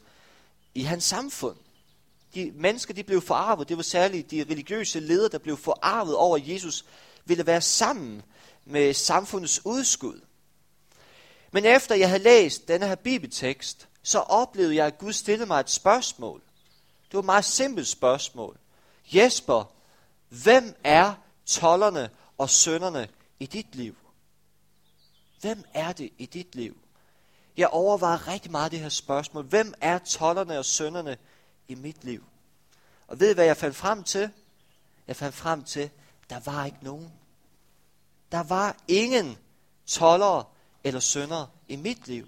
i 0.76 0.82
hans 0.82 1.04
samfund. 1.04 1.58
De 2.36 2.52
mennesker, 2.56 2.94
de 2.94 3.04
blev 3.04 3.22
forarvet. 3.22 3.70
Det 3.70 3.78
var 3.78 3.84
særligt 3.84 4.32
de 4.32 4.46
religiøse 4.50 5.00
ledere, 5.00 5.30
der 5.30 5.38
blev 5.38 5.58
forarvet 5.58 6.16
over, 6.16 6.38
at 6.38 6.48
Jesus 6.48 6.86
ville 7.26 7.46
være 7.46 7.62
sammen 7.62 8.22
med 8.66 8.94
samfundets 8.94 9.66
udskud. 9.66 10.22
Men 11.52 11.66
efter 11.66 11.96
jeg 11.96 12.10
havde 12.10 12.24
læst 12.24 12.68
denne 12.68 12.88
her 12.88 12.96
bibeltekst, 12.96 13.88
så 14.04 14.20
oplevede 14.20 14.76
jeg, 14.76 14.86
at 14.86 14.98
Gud 14.98 15.14
stillede 15.14 15.48
mig 15.48 15.60
et 15.60 15.70
spørgsmål. 15.70 16.42
Det 17.12 17.14
var 17.14 17.20
et 17.20 17.26
meget 17.26 17.46
simpelt 17.46 17.88
spørgsmål. 17.88 18.58
Jesper, 19.14 19.74
hvem 20.30 20.76
er 20.84 21.14
tollerne 21.46 22.10
og 22.38 22.50
sønderne 22.50 23.10
i 23.40 23.46
dit 23.46 23.76
liv? 23.76 23.96
Hvem 25.42 25.64
er 25.74 25.92
det 25.92 26.10
i 26.18 26.26
dit 26.26 26.56
liv? 26.56 26.78
Jeg 27.58 27.68
overvejer 27.68 28.28
rigtig 28.28 28.52
meget 28.52 28.72
det 28.72 28.80
her 28.80 28.90
spørgsmål. 28.90 29.44
Hvem 29.44 29.74
er 29.82 29.98
tollerne 29.98 30.60
og 30.60 30.66
sønderne 30.66 31.18
i 31.68 31.76
mit 31.76 32.04
liv? 32.04 32.24
Og 33.08 33.20
ved 33.20 33.32
I, 33.32 33.34
hvad 33.34 33.46
jeg 33.46 33.58
fandt 33.58 33.76
frem 33.76 34.04
til? 34.04 34.30
Jeg 35.08 35.16
fandt 35.16 35.36
frem 35.36 35.64
til, 35.64 35.90
der 36.30 36.40
var 36.46 36.66
ikke 36.66 36.78
nogen. 36.82 37.12
Der 38.32 38.44
var 38.44 38.78
ingen 38.88 39.38
tollere 39.86 40.44
eller 40.84 41.00
sønder 41.00 41.46
i 41.68 41.76
mit 41.76 42.08
liv. 42.08 42.28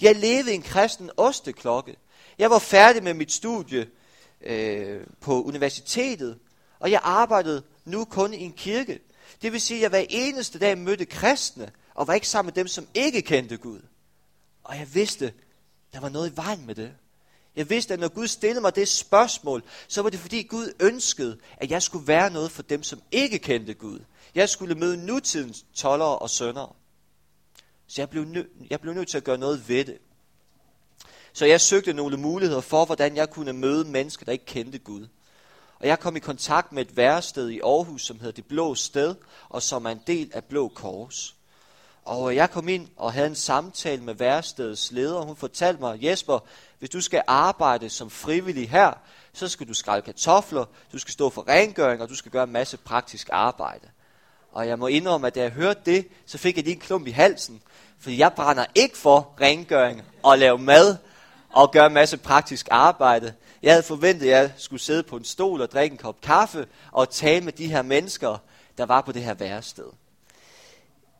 Jeg 0.00 0.16
levede 0.16 0.52
i 0.52 0.54
en 0.54 0.62
kristen 0.62 1.10
osteklokke. 1.16 1.96
Jeg 2.38 2.50
var 2.50 2.58
færdig 2.58 3.02
med 3.02 3.14
mit 3.14 3.32
studie 3.32 3.90
øh, 4.42 5.06
på 5.20 5.42
universitetet, 5.42 6.38
og 6.78 6.90
jeg 6.90 7.00
arbejdede 7.02 7.62
nu 7.84 8.04
kun 8.04 8.34
i 8.34 8.42
en 8.42 8.52
kirke. 8.52 9.00
Det 9.42 9.52
vil 9.52 9.60
sige, 9.60 9.78
at 9.78 9.82
jeg 9.82 9.88
hver 9.88 10.04
eneste 10.10 10.58
dag 10.58 10.78
mødte 10.78 11.04
kristne, 11.04 11.70
og 11.94 12.06
var 12.06 12.14
ikke 12.14 12.28
sammen 12.28 12.46
med 12.46 12.54
dem, 12.54 12.66
som 12.68 12.86
ikke 12.94 13.22
kendte 13.22 13.56
Gud. 13.56 13.80
Og 14.64 14.76
jeg 14.76 14.94
vidste, 14.94 15.32
der 15.92 16.00
var 16.00 16.08
noget 16.08 16.32
i 16.32 16.36
vejen 16.36 16.66
med 16.66 16.74
det. 16.74 16.92
Jeg 17.56 17.70
vidste, 17.70 17.94
at 17.94 18.00
når 18.00 18.08
Gud 18.08 18.26
stillede 18.26 18.60
mig 18.60 18.76
det 18.76 18.88
spørgsmål, 18.88 19.62
så 19.88 20.02
var 20.02 20.10
det 20.10 20.20
fordi 20.20 20.42
Gud 20.42 20.72
ønskede, 20.80 21.38
at 21.56 21.70
jeg 21.70 21.82
skulle 21.82 22.06
være 22.06 22.30
noget 22.30 22.50
for 22.50 22.62
dem, 22.62 22.82
som 22.82 23.02
ikke 23.10 23.38
kendte 23.38 23.74
Gud. 23.74 24.00
Jeg 24.34 24.48
skulle 24.48 24.74
møde 24.74 25.06
nutidens 25.06 25.64
tollere 25.74 26.18
og 26.18 26.30
søndere. 26.30 26.72
Så 27.86 28.02
jeg 28.02 28.10
blev, 28.10 28.24
nø- 28.24 28.66
jeg 28.70 28.80
blev 28.80 28.94
nødt 28.94 29.08
til 29.08 29.16
at 29.16 29.24
gøre 29.24 29.38
noget 29.38 29.68
ved 29.68 29.84
det. 29.84 29.98
Så 31.32 31.46
jeg 31.46 31.60
søgte 31.60 31.92
nogle 31.92 32.16
muligheder 32.16 32.60
for, 32.60 32.84
hvordan 32.84 33.16
jeg 33.16 33.30
kunne 33.30 33.52
møde 33.52 33.84
mennesker, 33.84 34.24
der 34.24 34.32
ikke 34.32 34.44
kendte 34.44 34.78
Gud. 34.78 35.06
Og 35.78 35.86
jeg 35.86 36.00
kom 36.00 36.16
i 36.16 36.20
kontakt 36.20 36.72
med 36.72 36.86
et 36.86 36.96
værested 36.96 37.48
i 37.48 37.60
Aarhus, 37.60 38.02
som 38.02 38.18
hedder 38.18 38.32
Det 38.32 38.46
Blå 38.46 38.74
Sted, 38.74 39.14
og 39.48 39.62
som 39.62 39.84
er 39.84 39.90
en 39.90 40.00
del 40.06 40.30
af 40.34 40.44
Blå 40.44 40.68
Kors. 40.68 41.34
Og 42.04 42.36
jeg 42.36 42.50
kom 42.50 42.68
ind 42.68 42.88
og 42.96 43.12
havde 43.12 43.26
en 43.26 43.34
samtale 43.34 44.02
med 44.02 44.14
værestedets 44.14 44.92
leder, 44.92 45.14
og 45.14 45.24
hun 45.24 45.36
fortalte 45.36 45.80
mig, 45.80 46.04
Jesper, 46.04 46.38
hvis 46.78 46.90
du 46.90 47.00
skal 47.00 47.22
arbejde 47.26 47.90
som 47.90 48.10
frivillig 48.10 48.70
her, 48.70 48.92
så 49.32 49.48
skal 49.48 49.68
du 49.68 49.74
skrælle 49.74 50.02
kartofler, 50.02 50.64
du 50.92 50.98
skal 50.98 51.12
stå 51.12 51.30
for 51.30 51.48
rengøring, 51.48 52.02
og 52.02 52.08
du 52.08 52.14
skal 52.14 52.32
gøre 52.32 52.44
en 52.44 52.52
masse 52.52 52.76
praktisk 52.76 53.28
arbejde. 53.32 53.88
Og 54.52 54.68
jeg 54.68 54.78
må 54.78 54.86
indrømme, 54.86 55.26
at 55.26 55.34
da 55.34 55.40
jeg 55.40 55.50
hørte 55.50 55.80
det, 55.86 56.08
så 56.26 56.38
fik 56.38 56.56
jeg 56.56 56.64
lige 56.64 56.74
en 56.74 56.80
klump 56.80 57.06
i 57.06 57.10
halsen, 57.10 57.62
fordi 57.98 58.18
jeg 58.18 58.32
brænder 58.32 58.64
ikke 58.74 58.96
for 58.96 59.34
rengøring 59.40 60.02
og 60.22 60.38
lave 60.38 60.58
mad 60.58 60.96
og 61.52 61.72
gøre 61.72 61.86
en 61.86 61.92
masse 61.92 62.16
praktisk 62.16 62.68
arbejde. 62.70 63.34
Jeg 63.62 63.72
havde 63.72 63.82
forventet, 63.82 64.26
at 64.26 64.32
jeg 64.32 64.52
skulle 64.56 64.82
sidde 64.82 65.02
på 65.02 65.16
en 65.16 65.24
stol 65.24 65.60
og 65.60 65.72
drikke 65.72 65.94
en 65.94 65.98
kop 65.98 66.20
kaffe 66.20 66.66
og 66.92 67.10
tale 67.10 67.44
med 67.44 67.52
de 67.52 67.66
her 67.66 67.82
mennesker, 67.82 68.38
der 68.78 68.86
var 68.86 69.00
på 69.00 69.12
det 69.12 69.22
her 69.22 69.34
værested. 69.34 69.86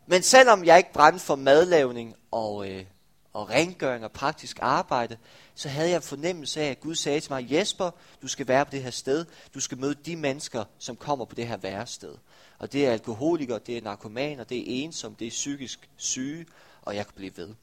Men 0.06 0.22
selvom 0.22 0.64
jeg 0.64 0.78
ikke 0.78 0.92
brændte 0.92 1.24
for 1.24 1.36
madlavning 1.36 2.14
og, 2.30 2.70
øh, 2.70 2.84
og 3.32 3.50
rengøring 3.50 4.04
og 4.04 4.12
praktisk 4.12 4.58
arbejde, 4.62 5.16
så 5.54 5.68
havde 5.68 5.90
jeg 5.90 6.02
fornemmelse 6.02 6.60
af, 6.60 6.70
at 6.70 6.80
Gud 6.80 6.94
sagde 6.94 7.20
til 7.20 7.32
mig, 7.32 7.52
Jesper, 7.52 7.90
du 8.22 8.28
skal 8.28 8.48
være 8.48 8.64
på 8.64 8.70
det 8.70 8.82
her 8.82 8.90
sted. 8.90 9.24
Du 9.54 9.60
skal 9.60 9.78
møde 9.78 9.94
de 9.94 10.16
mennesker, 10.16 10.64
som 10.78 10.96
kommer 10.96 11.24
på 11.24 11.34
det 11.34 11.46
her 11.46 11.56
værested. 11.56 12.14
Og 12.58 12.72
det 12.72 12.86
er 12.86 12.92
alkoholikere, 12.92 13.60
det 13.66 13.76
er 13.76 13.82
narkomaner, 13.82 14.44
det 14.44 14.58
er 14.58 14.84
ensom, 14.84 15.14
det 15.14 15.26
er 15.26 15.30
psykisk 15.30 15.88
syge, 15.96 16.46
og 16.82 16.96
jeg 16.96 17.06
kan 17.06 17.14
blive 17.16 17.36
ved. 17.36 17.54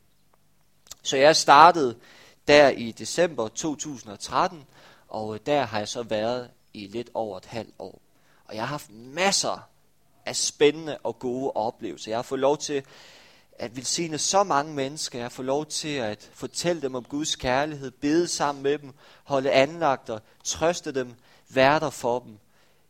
Så 1.04 1.18
jeg 1.18 1.36
startede 1.36 1.96
der 2.50 2.70
i 2.70 2.92
december 2.92 3.48
2013, 3.48 4.66
og 5.08 5.34
øh, 5.34 5.40
der 5.46 5.66
har 5.66 5.78
jeg 5.78 5.88
så 5.88 6.04
været 6.04 6.50
i 6.74 6.88
lidt 6.88 7.10
over 7.14 7.38
et 7.38 7.46
halvt 7.46 7.74
år. 7.80 8.02
Og 8.46 8.56
jeg 8.56 8.62
har 8.62 8.68
haft 8.68 8.92
masser 8.92 9.70
af 10.26 10.36
spændende 10.36 10.98
og 11.04 11.20
gode 11.20 11.52
oplevelser. 11.52 12.12
Jeg 12.12 12.18
har 12.18 12.24
fået 12.24 12.40
lov 12.40 12.58
til 12.58 12.84
at 13.60 13.76
velsigne 13.76 14.18
så 14.18 14.44
mange 14.44 14.74
mennesker. 14.74 15.20
Jeg 15.20 15.26
har 15.26 15.30
fået 15.30 15.46
lov 15.46 15.66
til 15.66 15.96
at 15.96 16.30
fortælle 16.34 16.82
dem 16.82 16.96
om 16.96 17.04
Guds 17.04 17.36
kærlighed, 17.36 17.92
bede 17.92 18.28
sammen 18.28 18.64
med 18.64 18.78
dem, 18.78 18.94
holde 19.24 19.52
anlagter, 19.52 20.20
trøste 20.44 20.92
dem, 20.92 21.14
være 21.50 21.80
der 21.80 21.90
for 21.90 22.20
dem, 22.20 22.38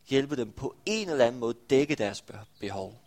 hjælpe 0.08 0.36
dem 0.36 0.52
på 0.52 0.74
en 0.86 1.08
eller 1.08 1.24
anden 1.24 1.40
måde, 1.40 1.54
dække 1.70 1.94
deres 1.94 2.24
behov. 2.60 3.00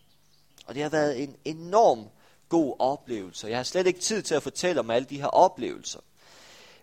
Og 0.65 0.75
det 0.75 0.83
har 0.83 0.89
været 0.89 1.23
en 1.23 1.35
enorm 1.45 2.07
god 2.49 2.75
oplevelse. 2.79 3.47
Jeg 3.47 3.57
har 3.57 3.63
slet 3.63 3.87
ikke 3.87 3.99
tid 3.99 4.21
til 4.21 4.35
at 4.35 4.43
fortælle 4.43 4.79
om 4.79 4.89
alle 4.89 5.07
de 5.09 5.21
her 5.21 5.27
oplevelser. 5.27 5.99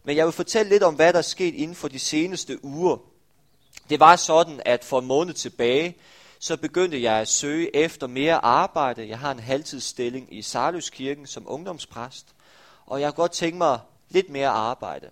Men 0.05 0.17
jeg 0.17 0.25
vil 0.25 0.33
fortælle 0.33 0.71
lidt 0.71 0.83
om, 0.83 0.95
hvad 0.95 1.13
der 1.13 1.19
er 1.19 1.23
sket 1.23 1.55
inden 1.55 1.77
for 1.77 1.89
de 1.89 1.99
seneste 1.99 2.65
uger. 2.65 2.97
Det 3.91 4.01
var 4.01 4.17
sådan, 4.17 4.63
at 4.65 4.85
for 4.85 4.99
en 4.99 5.07
måned 5.07 5.35
tilbage, 5.35 5.97
så 6.39 6.57
begyndte 6.57 7.03
jeg 7.03 7.15
at 7.15 7.29
søge 7.29 7.77
efter 7.77 8.07
mere 8.07 8.45
arbejde. 8.45 9.09
Jeg 9.09 9.19
har 9.19 9.31
en 9.31 9.39
halvtidsstilling 9.39 10.35
i 10.35 10.43
Sarløskirken 10.43 11.27
som 11.27 11.45
ungdomspræst, 11.49 12.27
og 12.87 13.01
jeg 13.01 13.09
kunne 13.15 13.23
godt 13.23 13.33
tænke 13.33 13.59
mig 13.59 13.79
lidt 14.09 14.31
mere 14.31 14.49
arbejde. 14.49 15.11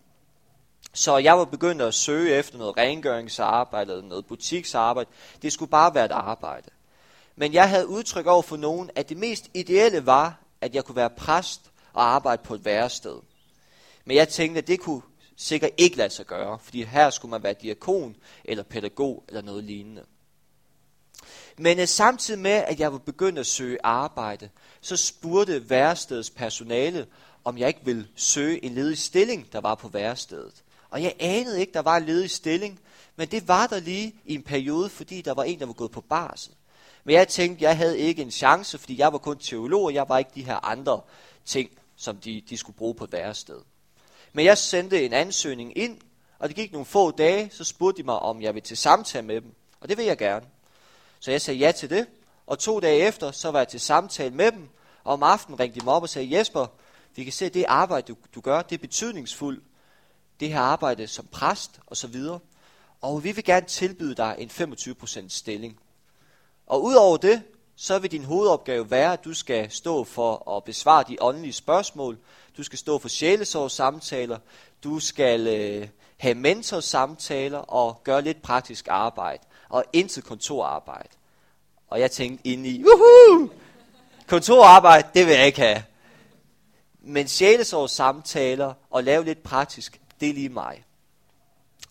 Så 0.93 1.17
jeg 1.17 1.39
var 1.39 1.45
begyndt 1.45 1.83
at 1.83 1.95
søge 1.95 2.35
efter 2.35 2.59
noget 2.59 2.77
rengøringsarbejde, 2.77 4.09
noget 4.09 4.27
butiksarbejde. 4.27 5.11
Det 5.43 5.53
skulle 5.53 5.71
bare 5.71 5.95
være 5.95 6.05
et 6.05 6.13
arbejde. 6.13 6.71
Men 7.37 7.53
jeg 7.53 7.69
havde 7.69 7.89
udtryk 7.89 8.27
over 8.27 8.43
for 8.43 8.57
nogen, 8.57 8.91
at 8.95 9.09
det 9.09 9.17
mest 9.17 9.51
ideelle 9.55 10.07
var, 10.07 10.39
at 10.61 10.75
jeg 10.75 10.85
kunne 10.85 10.97
være 10.97 11.11
præst 11.11 11.71
og 11.93 12.15
arbejde 12.15 12.43
på 12.43 12.55
et 12.55 12.65
værested. 12.65 13.17
Men 14.09 14.17
jeg 14.17 14.29
tænkte, 14.29 14.59
at 14.59 14.67
det 14.67 14.81
kunne 14.81 15.03
sikkert 15.37 15.71
ikke 15.77 15.97
lade 15.97 16.11
sig 16.11 16.27
gøre, 16.27 16.59
fordi 16.59 16.83
her 16.83 17.11
skulle 17.11 17.31
man 17.31 17.43
være 17.43 17.55
diakon 17.63 18.17
eller 18.45 18.65
pædagog 18.65 19.25
eller 19.29 19.43
noget 19.43 19.65
lignende. 19.65 20.05
Men 21.59 21.79
uh, 21.79 21.85
samtidig 21.85 22.41
med, 22.41 22.51
at 22.51 22.81
jeg 22.81 22.93
var 22.93 22.99
begyndt 22.99 23.39
at 23.39 23.47
søge 23.47 23.79
arbejde, 23.83 24.51
så 24.81 24.97
spurgte 24.97 25.71
værestedets 25.71 26.31
personale, 26.31 27.07
om 27.45 27.59
jeg 27.59 27.69
ikke 27.69 27.81
ville 27.85 28.09
søge 28.17 28.65
en 28.65 28.75
ledig 28.75 28.99
stilling, 28.99 29.53
der 29.53 29.61
var 29.61 29.75
på 29.75 29.89
værestedet. 29.89 30.65
Og 30.91 31.03
jeg 31.03 31.15
anede 31.19 31.61
ikke, 31.61 31.73
der 31.73 31.83
var 31.83 31.97
en 31.97 32.05
ledig 32.05 32.31
stilling, 32.31 32.81
men 33.17 33.29
det 33.29 33.49
var 33.49 33.67
der 33.67 33.81
lige 33.81 34.15
i 34.25 34.35
en 34.35 34.43
periode, 34.43 34.89
fordi 34.89 35.21
der 35.21 35.35
var 35.35 35.43
en, 35.43 35.59
der 35.59 35.67
var 35.67 35.73
gået 35.73 35.91
på 35.91 36.01
barsel. 36.01 36.53
Men 37.05 37.15
jeg 37.15 37.29
tænkte, 37.29 37.65
jeg 37.65 37.77
havde 37.77 37.99
ikke 37.99 38.23
en 38.23 38.31
chance, 38.31 38.79
fordi 38.79 38.99
jeg 38.99 39.13
var 39.13 39.19
kun 39.19 39.39
teolog, 39.39 39.85
og 39.85 39.95
jeg 39.95 40.09
var 40.09 40.19
ikke 40.19 40.31
de 40.35 40.45
her 40.45 40.65
andre 40.65 41.01
ting, 41.45 41.71
som 41.97 42.17
de, 42.17 42.43
de 42.51 42.57
skulle 42.57 42.77
bruge 42.77 42.95
på 42.95 43.05
et 43.05 43.13
værested. 43.13 43.61
Men 44.33 44.45
jeg 44.45 44.59
sendte 44.59 45.05
en 45.05 45.13
ansøgning 45.13 45.79
ind, 45.79 45.99
og 46.39 46.49
det 46.49 46.57
gik 46.57 46.73
nogle 46.73 46.87
få 46.87 47.11
dage, 47.11 47.51
så 47.53 47.65
spurgte 47.65 48.03
de 48.03 48.07
mig, 48.07 48.19
om 48.19 48.43
jeg 48.43 48.55
ville 48.55 48.67
til 48.67 48.77
samtale 48.77 49.27
med 49.27 49.41
dem. 49.41 49.55
Og 49.81 49.89
det 49.89 49.97
vil 49.99 50.07
jeg 50.07 50.19
gerne. 50.19 50.47
Så 51.21 51.31
jeg 51.31 51.41
sagde 51.41 51.61
ja 51.61 51.73
til 51.73 51.91
det, 51.91 52.07
og 52.47 52.59
to 52.59 52.81
dage 52.81 53.01
efter, 53.01 53.31
så 53.31 53.51
var 53.51 53.59
jeg 53.59 53.69
til 53.69 53.81
samtale 53.81 54.35
med 54.35 54.53
dem, 54.53 54.69
og 55.05 55.13
om 55.13 55.23
aftenen 55.23 55.61
ringte 55.61 55.81
de 55.81 55.85
mig 55.85 55.95
op 55.95 56.03
og 56.03 56.09
sagde, 56.09 56.39
Jesper, 56.39 56.67
vi 57.17 57.25
kan 57.25 57.33
se, 57.33 57.47
at 57.47 57.55
det 57.55 57.65
arbejde, 57.69 58.07
du, 58.13 58.17
du 58.35 58.41
gør, 58.41 58.63
det 58.63 58.75
er 58.75 58.81
betydningsfuldt. 58.81 59.65
Det 60.41 60.49
her 60.49 60.61
arbejde 60.61 61.07
som 61.07 61.27
præst 61.27 61.81
og 61.87 61.97
så 61.97 62.07
videre. 62.07 62.39
Og 63.01 63.25
vi 63.25 63.33
vil 63.33 63.45
gerne 63.45 63.67
tilbyde 63.67 64.15
dig 64.15 64.35
en 64.39 64.51
25% 64.51 65.29
stilling. 65.29 65.81
Og 66.67 66.85
udover 66.85 67.17
det, 67.17 67.43
så 67.77 67.99
vil 67.99 68.11
din 68.11 68.25
hovedopgave 68.25 68.91
være, 68.91 69.13
at 69.13 69.25
du 69.25 69.35
skal 69.35 69.71
stå 69.71 70.05
for 70.05 70.57
at 70.57 70.65
besvare 70.65 71.05
de 71.09 71.17
åndelige 71.21 71.53
spørgsmål. 71.53 72.19
Du 72.59 72.63
skal 72.63 72.79
stå 72.79 72.99
for 72.99 73.09
sjælesorgssamtaler, 73.09 74.39
Du 74.85 75.01
skal 75.01 75.47
øh, 75.47 75.89
have 76.17 76.35
mentorsamtaler 76.35 77.59
og 77.59 78.01
gøre 78.05 78.23
lidt 78.23 78.43
praktisk 78.43 78.89
arbejde. 78.91 79.43
Og 79.69 79.85
intet 79.93 80.25
kontorarbejde. 80.25 81.09
Og 81.89 82.01
jeg 82.01 82.11
tænkte 82.11 82.49
ind 82.49 82.67
i, 82.67 82.85
uhu, 82.85 83.51
kontorarbejde, 84.27 85.09
det 85.15 85.27
vil 85.27 85.35
jeg 85.35 85.47
ikke 85.47 85.61
have. 85.61 85.83
Men 87.01 87.29
sjælesorgssamtaler 87.29 88.75
og 88.91 89.05
lave 89.05 89.25
lidt 89.25 89.43
praktisk, 89.43 90.01
det 90.21 90.31
er 90.31 90.35
lige 90.35 90.49
mig. 90.49 90.85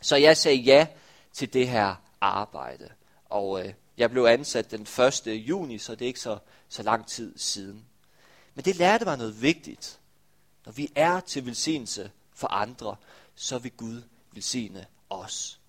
Så 0.02 0.16
jeg 0.16 0.38
sagde 0.38 0.58
ja 0.58 0.88
til 1.34 1.54
det 1.54 1.68
her 1.68 1.96
arbejde. 2.22 2.90
Og 3.30 3.66
øh, 3.66 3.74
jeg 3.98 4.12
blev 4.12 4.24
ansat 4.24 4.72
den 4.72 4.82
1. 4.82 5.28
juni, 5.28 5.78
så 5.78 5.96
det 5.96 6.02
er 6.02 6.08
ikke 6.08 6.20
så, 6.20 6.38
så 6.70 6.84
lang 6.84 7.08
tid 7.08 7.38
siden. 7.38 7.86
Men 8.56 8.66
det 8.66 8.76
lærte 8.76 9.06
mig 9.06 9.18
noget 9.18 9.42
vigtigt. 9.42 10.00
Når 10.68 10.72
vi 10.72 10.92
er 10.96 11.20
til 11.20 11.46
velsignelse 11.46 12.12
for 12.34 12.48
andre, 12.48 12.96
så 13.36 13.58
vil 13.58 13.72
Gud 13.72 14.02
velsigne 14.34 14.86
os. 15.10 15.60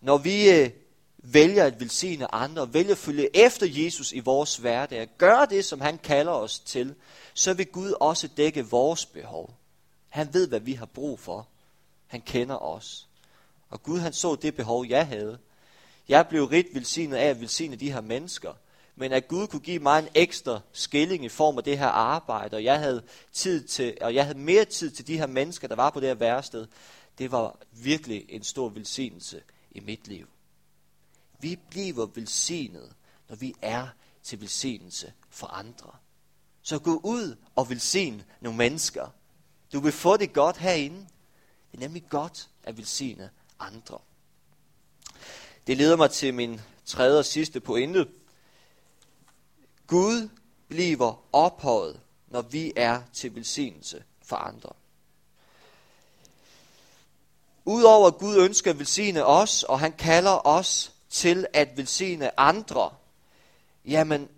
Når 0.00 0.18
vi 0.18 0.50
øh, 0.50 0.70
vælger 1.18 1.64
at 1.64 1.80
velsigne 1.80 2.34
andre, 2.34 2.74
vælger 2.74 2.92
at 2.92 2.98
følge 2.98 3.36
efter 3.36 3.66
Jesus 3.66 4.12
i 4.12 4.20
vores 4.20 4.56
hverdag, 4.56 5.08
gøre 5.18 5.46
det, 5.46 5.64
som 5.64 5.80
han 5.80 5.98
kalder 5.98 6.32
os 6.32 6.58
til, 6.58 6.94
så 7.34 7.54
vil 7.54 7.66
Gud 7.66 7.94
også 8.00 8.28
dække 8.36 8.66
vores 8.66 9.06
behov. 9.06 9.54
Han 10.08 10.34
ved, 10.34 10.48
hvad 10.48 10.60
vi 10.60 10.72
har 10.72 10.86
brug 10.86 11.20
for. 11.20 11.48
Han 12.06 12.20
kender 12.20 12.56
os. 12.56 13.08
Og 13.70 13.82
Gud 13.82 13.98
han 13.98 14.12
så 14.12 14.34
det 14.34 14.54
behov, 14.54 14.86
jeg 14.86 15.06
havde. 15.06 15.38
Jeg 16.08 16.28
blev 16.28 16.44
rigt 16.44 16.74
velsignet 16.74 17.16
af 17.16 17.26
at 17.26 17.40
velsigne 17.40 17.76
de 17.76 17.92
her 17.92 18.00
mennesker. 18.00 18.54
Men 18.96 19.12
at 19.12 19.28
Gud 19.28 19.46
kunne 19.46 19.60
give 19.60 19.78
mig 19.78 19.98
en 19.98 20.08
ekstra 20.14 20.60
skilling 20.72 21.24
i 21.24 21.28
form 21.28 21.58
af 21.58 21.64
det 21.64 21.78
her 21.78 21.86
arbejde, 21.86 22.56
og 22.56 22.64
jeg 22.64 22.78
havde 22.78 23.02
tid 23.32 23.64
til, 23.64 23.96
og 24.00 24.14
jeg 24.14 24.24
havde 24.24 24.38
mere 24.38 24.64
tid 24.64 24.90
til 24.90 25.06
de 25.06 25.18
her 25.18 25.26
mennesker, 25.26 25.68
der 25.68 25.74
var 25.74 25.90
på 25.90 26.00
det 26.00 26.08
her 26.08 26.14
værested, 26.14 26.66
det 27.18 27.32
var 27.32 27.56
virkelig 27.72 28.26
en 28.28 28.42
stor 28.42 28.68
velsignelse 28.68 29.42
i 29.70 29.80
mit 29.80 30.08
liv. 30.08 30.28
Vi 31.40 31.58
bliver 31.70 32.06
velsignet, 32.14 32.92
når 33.28 33.36
vi 33.36 33.54
er 33.62 33.88
til 34.22 34.40
velsignelse 34.40 35.12
for 35.30 35.46
andre. 35.46 35.90
Så 36.62 36.78
gå 36.78 37.00
ud 37.04 37.36
og 37.56 37.70
velsign 37.70 38.22
nogle 38.40 38.58
mennesker. 38.58 39.08
Du 39.72 39.80
vil 39.80 39.92
få 39.92 40.16
det 40.16 40.32
godt 40.32 40.56
herinde. 40.56 40.96
Det 41.72 41.78
er 41.78 41.80
nemlig 41.80 42.04
godt 42.08 42.48
at 42.62 42.76
velsigne 42.76 43.30
andre. 43.58 43.98
Det 45.66 45.76
leder 45.76 45.96
mig 45.96 46.10
til 46.10 46.34
min 46.34 46.60
tredje 46.84 47.18
og 47.18 47.24
sidste 47.24 47.60
pointe. 47.60 48.06
Gud 49.94 50.28
bliver 50.68 51.24
ophøjet, 51.32 52.00
når 52.28 52.42
vi 52.42 52.72
er 52.76 53.02
til 53.12 53.34
velsignelse 53.34 54.04
for 54.22 54.36
andre. 54.36 54.70
Udover 57.64 58.06
at 58.06 58.18
Gud 58.18 58.36
ønsker 58.36 58.70
at 58.70 58.78
velsigne 58.78 59.24
os, 59.24 59.62
og 59.62 59.80
han 59.80 59.92
kalder 59.92 60.46
os 60.46 60.92
til 61.10 61.46
at 61.52 61.76
velsigne 61.76 62.40
andre, 62.40 62.90
jamen, 63.84 64.28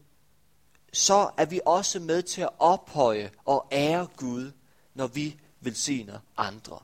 så 0.92 1.31
er 1.37 1.45
vi 1.45 1.61
også 1.66 2.01
med 2.01 2.23
til 2.23 2.40
at 2.40 2.51
ophøje 2.59 3.31
og 3.45 3.69
ære 3.73 4.07
Gud, 4.16 4.53
når 4.95 5.07
vi 5.07 5.37
velsigner 5.61 6.19
andre. 6.37 6.79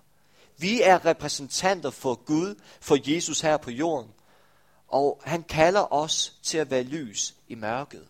Vi 0.57 0.83
er 0.83 1.07
repræsentanter 1.07 1.91
for 1.91 2.15
Gud, 2.15 2.55
for 2.81 3.11
Jesus 3.13 3.41
her 3.41 3.57
på 3.57 3.71
jorden, 3.71 4.11
og 4.89 5.21
han 5.25 5.43
kalder 5.43 5.93
os 5.93 6.35
til 6.43 6.59
at 6.59 6.71
være 6.71 6.83
lys 6.83 7.35
i 7.49 7.55
mørket. 7.55 8.09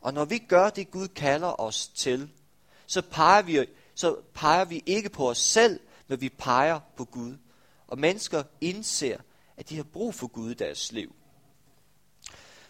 Og 0.00 0.14
når 0.14 0.24
vi 0.24 0.38
gør 0.38 0.70
det, 0.70 0.90
Gud 0.90 1.08
kalder 1.08 1.60
os 1.60 1.88
til, 1.88 2.30
så 2.86 3.02
peger 3.02 3.42
vi, 3.42 3.66
så 3.94 4.16
peger 4.34 4.64
vi 4.64 4.82
ikke 4.86 5.08
på 5.08 5.30
os 5.30 5.38
selv, 5.38 5.80
men 6.08 6.20
vi 6.20 6.28
peger 6.28 6.80
på 6.96 7.04
Gud. 7.04 7.36
Og 7.86 7.98
mennesker 7.98 8.42
indser, 8.60 9.16
at 9.56 9.68
de 9.68 9.76
har 9.76 9.82
brug 9.82 10.14
for 10.14 10.26
Gud 10.26 10.50
i 10.50 10.54
deres 10.54 10.92
liv. 10.92 11.14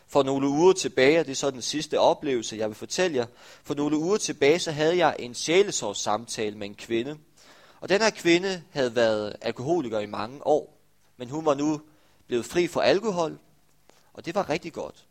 For 0.06 0.22
nogle 0.22 0.48
uger 0.48 0.72
tilbage, 0.72 1.20
og 1.20 1.26
det 1.26 1.32
er 1.32 1.36
så 1.36 1.50
den 1.50 1.62
sidste 1.62 2.00
oplevelse, 2.00 2.56
jeg 2.56 2.68
vil 2.68 2.74
fortælle 2.74 3.16
jer. 3.16 3.26
For 3.62 3.74
nogle 3.74 3.98
uger 3.98 4.16
tilbage, 4.16 4.58
så 4.58 4.70
havde 4.70 4.96
jeg 4.96 5.16
en 5.18 5.34
sjælesårs 5.34 5.98
samtale 5.98 6.58
med 6.58 6.66
en 6.66 6.74
kvinde. 6.74 7.18
Og 7.80 7.88
den 7.88 8.00
her 8.00 8.10
kvinde 8.10 8.62
havde 8.70 8.96
været 8.96 9.36
alkoholiker 9.40 9.98
i 9.98 10.06
mange 10.06 10.46
år. 10.46 10.78
Men 11.16 11.30
hun 11.30 11.44
var 11.44 11.54
nu 11.54 11.80
blevet 12.26 12.44
fri 12.44 12.66
for 12.66 12.80
alkohol, 12.80 13.38
og 14.12 14.24
det 14.24 14.34
var 14.34 14.50
rigtig 14.50 14.72
godt. 14.72 15.06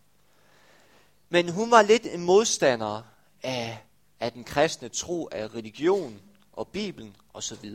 Men 1.30 1.50
hun 1.50 1.72
var 1.72 1.82
lidt 1.82 2.06
en 2.06 2.24
modstander 2.24 3.02
af, 3.44 3.78
af 4.20 4.32
den 4.32 4.44
kristne 4.44 4.90
tro, 4.90 5.30
af 5.32 5.56
religion 5.56 6.22
og 6.54 6.68
Bibelen 6.68 7.16
osv. 7.34 7.72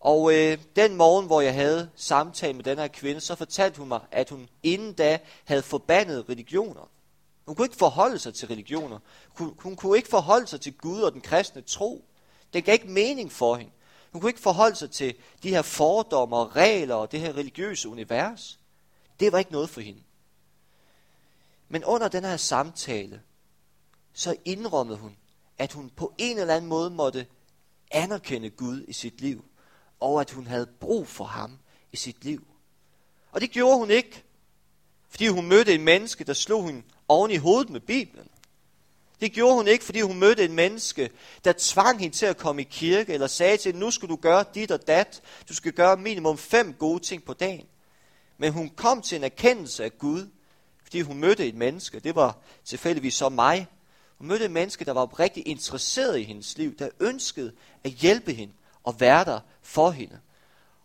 Og 0.00 0.34
øh, 0.34 0.58
den 0.76 0.96
morgen, 0.96 1.26
hvor 1.26 1.40
jeg 1.40 1.54
havde 1.54 1.90
samtale 1.96 2.52
med 2.52 2.64
den 2.64 2.78
her 2.78 2.88
kvinde, 2.88 3.20
så 3.20 3.34
fortalte 3.34 3.78
hun 3.78 3.88
mig, 3.88 4.00
at 4.10 4.30
hun 4.30 4.48
inden 4.62 4.92
da 4.92 5.18
havde 5.44 5.62
forbandet 5.62 6.28
religioner. 6.28 6.88
Hun 7.46 7.54
kunne 7.56 7.64
ikke 7.64 7.76
forholde 7.76 8.18
sig 8.18 8.34
til 8.34 8.48
religioner. 8.48 8.98
Hun, 9.28 9.54
hun 9.58 9.76
kunne 9.76 9.96
ikke 9.96 10.08
forholde 10.08 10.46
sig 10.46 10.60
til 10.60 10.72
Gud 10.72 11.00
og 11.00 11.12
den 11.12 11.20
kristne 11.20 11.62
tro. 11.62 12.04
Det 12.52 12.64
gav 12.64 12.72
ikke 12.72 12.88
mening 12.88 13.32
for 13.32 13.56
hende. 13.56 13.72
Hun 14.12 14.20
kunne 14.20 14.30
ikke 14.30 14.40
forholde 14.40 14.76
sig 14.76 14.90
til 14.90 15.14
de 15.42 15.50
her 15.50 15.62
fordomme 15.62 16.36
og 16.36 16.56
regler 16.56 16.94
og 16.94 17.12
det 17.12 17.20
her 17.20 17.36
religiøse 17.36 17.88
univers. 17.88 18.58
Det 19.20 19.32
var 19.32 19.38
ikke 19.38 19.52
noget 19.52 19.70
for 19.70 19.80
hende. 19.80 20.00
Men 21.70 21.84
under 21.84 22.08
den 22.08 22.24
her 22.24 22.36
samtale, 22.36 23.22
så 24.12 24.36
indrømmede 24.44 24.98
hun, 24.98 25.16
at 25.58 25.72
hun 25.72 25.90
på 25.96 26.14
en 26.18 26.38
eller 26.38 26.54
anden 26.54 26.68
måde 26.68 26.90
måtte 26.90 27.26
anerkende 27.90 28.50
Gud 28.50 28.84
i 28.88 28.92
sit 28.92 29.20
liv 29.20 29.44
og 30.00 30.20
at 30.20 30.30
hun 30.30 30.46
havde 30.46 30.66
brug 30.80 31.08
for 31.08 31.24
ham 31.24 31.58
i 31.92 31.96
sit 31.96 32.24
liv. 32.24 32.46
Og 33.32 33.40
det 33.40 33.50
gjorde 33.50 33.78
hun 33.78 33.90
ikke, 33.90 34.24
fordi 35.08 35.26
hun 35.26 35.46
mødte 35.46 35.74
en 35.74 35.84
menneske, 35.84 36.24
der 36.24 36.32
slog 36.32 36.66
hende 36.66 36.82
oven 37.08 37.30
i 37.30 37.36
hovedet 37.36 37.70
med 37.70 37.80
Bibelen. 37.80 38.28
Det 39.20 39.32
gjorde 39.32 39.54
hun 39.54 39.68
ikke, 39.68 39.84
fordi 39.84 40.00
hun 40.00 40.18
mødte 40.18 40.44
en 40.44 40.52
menneske, 40.52 41.10
der 41.44 41.52
tvang 41.58 42.00
hende 42.00 42.16
til 42.16 42.26
at 42.26 42.36
komme 42.36 42.62
i 42.62 42.68
kirke, 42.70 43.12
eller 43.12 43.26
sagde 43.26 43.56
til 43.56 43.68
hende, 43.72 43.80
nu 43.80 43.90
skal 43.90 44.08
du 44.08 44.16
gøre 44.16 44.44
dit 44.54 44.70
og 44.70 44.86
dat. 44.86 45.22
Du 45.48 45.54
skal 45.54 45.72
gøre 45.72 45.96
minimum 45.96 46.38
fem 46.38 46.74
gode 46.74 47.02
ting 47.02 47.24
på 47.24 47.32
dagen. 47.32 47.66
Men 48.38 48.52
hun 48.52 48.70
kom 48.70 49.02
til 49.02 49.16
en 49.16 49.24
erkendelse 49.24 49.84
af 49.84 49.98
Gud, 49.98 50.30
fordi 50.90 51.00
hun 51.00 51.18
mødte 51.18 51.46
et 51.46 51.54
menneske. 51.54 52.00
Det 52.00 52.14
var 52.14 52.38
tilfældigvis 52.64 53.14
så 53.14 53.28
mig. 53.28 53.66
Hun 54.18 54.28
mødte 54.28 54.44
et 54.44 54.50
menneske, 54.50 54.84
der 54.84 54.92
var 54.92 55.20
rigtig 55.20 55.48
interesseret 55.48 56.18
i 56.18 56.22
hendes 56.22 56.58
liv, 56.58 56.76
der 56.76 56.88
ønskede 57.00 57.52
at 57.84 57.90
hjælpe 57.90 58.32
hende 58.32 58.52
og 58.84 59.00
være 59.00 59.24
der 59.24 59.40
for 59.62 59.90
hende. 59.90 60.18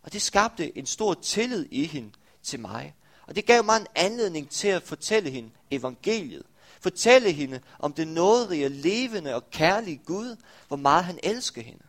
Og 0.02 0.12
det 0.12 0.22
skabte 0.22 0.78
en 0.78 0.86
stor 0.86 1.14
tillid 1.14 1.66
i 1.70 1.84
hende 1.84 2.10
til 2.42 2.60
mig. 2.60 2.94
Og 3.26 3.36
det 3.36 3.46
gav 3.46 3.64
mig 3.64 3.76
en 3.76 3.86
anledning 3.94 4.50
til 4.50 4.68
at 4.68 4.82
fortælle 4.82 5.30
hende 5.30 5.50
evangeliet. 5.70 6.46
Fortælle 6.80 7.32
hende 7.32 7.60
om 7.78 7.92
det 7.92 8.08
nåderige, 8.08 8.68
levende 8.68 9.34
og 9.34 9.50
kærlige 9.50 10.00
Gud, 10.04 10.36
hvor 10.68 10.76
meget 10.76 11.04
han 11.04 11.18
elsker 11.22 11.62
hende. 11.62 11.84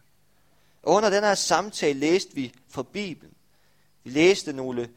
Og 0.84 0.94
under 0.94 1.10
den 1.10 1.24
her 1.24 1.36
samtale 1.36 2.00
læste 2.00 2.36
vi 2.36 2.54
fra 2.70 2.84
Bibelen. 2.84 3.34
Vi 4.04 4.10
læste 4.10 4.54
nogle 4.54 4.90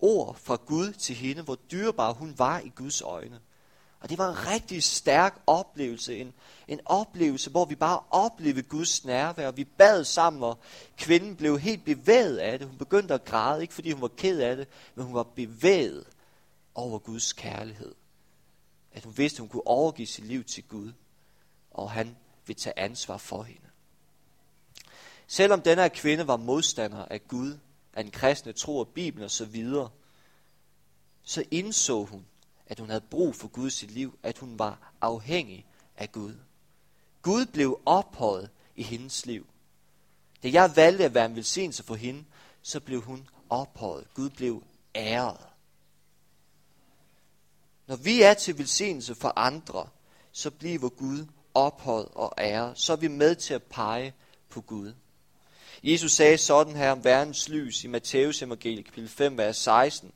ord 0.00 0.36
fra 0.42 0.56
Gud 0.66 0.92
til 0.92 1.14
hende, 1.14 1.42
hvor 1.42 1.54
dyrbar 1.70 2.12
hun 2.12 2.34
var 2.38 2.60
i 2.60 2.72
Guds 2.76 3.00
øjne. 3.00 3.40
Og 4.00 4.10
det 4.10 4.18
var 4.18 4.30
en 4.30 4.46
rigtig 4.46 4.82
stærk 4.82 5.42
oplevelse. 5.46 6.16
En, 6.16 6.32
en 6.68 6.80
oplevelse, 6.84 7.50
hvor 7.50 7.64
vi 7.64 7.74
bare 7.74 8.00
oplevede 8.10 8.62
Guds 8.62 9.04
nærvær. 9.04 9.50
Vi 9.50 9.64
bad 9.64 10.04
sammen, 10.04 10.42
og 10.42 10.58
kvinden 10.96 11.36
blev 11.36 11.58
helt 11.58 11.84
bevæget 11.84 12.36
af 12.36 12.58
det. 12.58 12.68
Hun 12.68 12.78
begyndte 12.78 13.14
at 13.14 13.24
græde, 13.24 13.62
ikke 13.62 13.74
fordi 13.74 13.92
hun 13.92 14.02
var 14.02 14.10
ked 14.16 14.40
af 14.40 14.56
det, 14.56 14.68
men 14.94 15.04
hun 15.04 15.14
var 15.14 15.22
bevæget 15.22 16.06
over 16.74 16.98
Guds 16.98 17.32
kærlighed. 17.32 17.94
At 18.92 19.04
hun 19.04 19.18
vidste, 19.18 19.36
at 19.36 19.40
hun 19.40 19.48
kunne 19.48 19.66
overgive 19.66 20.06
sit 20.06 20.24
liv 20.24 20.44
til 20.44 20.64
Gud, 20.68 20.92
og 21.70 21.90
han 21.90 22.16
vil 22.46 22.56
tage 22.56 22.78
ansvar 22.78 23.16
for 23.16 23.42
hende. 23.42 23.66
Selvom 25.26 25.60
denne 25.60 25.82
her 25.82 25.88
kvinde 25.88 26.26
var 26.26 26.36
modstander 26.36 27.04
af 27.04 27.28
Gud, 27.28 27.58
af 27.96 28.04
den 28.04 28.10
kristne 28.10 28.52
tro 28.52 28.78
og 28.78 28.88
Bibelen 28.88 29.24
og 29.24 29.30
så 29.30 29.44
videre, 29.44 29.90
så 31.22 31.44
indså 31.50 32.04
hun, 32.04 32.26
at 32.66 32.78
hun 32.78 32.88
havde 32.88 33.04
brug 33.10 33.34
for 33.34 33.48
Gud 33.48 33.66
i 33.66 33.70
sit 33.70 33.90
liv, 33.90 34.18
at 34.22 34.38
hun 34.38 34.58
var 34.58 34.92
afhængig 35.00 35.66
af 35.96 36.12
Gud. 36.12 36.34
Gud 37.22 37.46
blev 37.46 37.80
ophøjet 37.86 38.50
i 38.76 38.82
hendes 38.82 39.26
liv. 39.26 39.46
Da 40.42 40.48
jeg 40.52 40.76
valgte 40.76 41.04
at 41.04 41.14
være 41.14 41.26
en 41.26 41.36
velsignelse 41.36 41.82
for 41.82 41.94
hende, 41.94 42.24
så 42.62 42.80
blev 42.80 43.00
hun 43.00 43.28
ophøjet. 43.50 44.14
Gud 44.14 44.30
blev 44.30 44.62
æret. 44.94 45.46
Når 47.86 47.96
vi 47.96 48.22
er 48.22 48.34
til 48.34 48.58
velsignelse 48.58 49.14
for 49.14 49.32
andre, 49.36 49.88
så 50.32 50.50
bliver 50.50 50.88
Gud 50.88 51.26
ophøjet 51.54 52.08
og 52.14 52.34
æret. 52.38 52.78
Så 52.78 52.92
er 52.92 52.96
vi 52.96 53.08
med 53.08 53.34
til 53.34 53.54
at 53.54 53.62
pege 53.62 54.14
på 54.48 54.60
Gud. 54.60 54.94
Jesus 55.82 56.12
sagde 56.12 56.38
sådan 56.38 56.76
her 56.76 56.90
om 56.90 57.04
verdens 57.04 57.48
lys 57.48 57.84
i 57.84 57.86
Matteus 57.86 58.42
evangeliet 58.42 58.84
kapitel 58.84 59.08
5, 59.08 59.38
vers 59.38 59.56
16. 59.56 60.12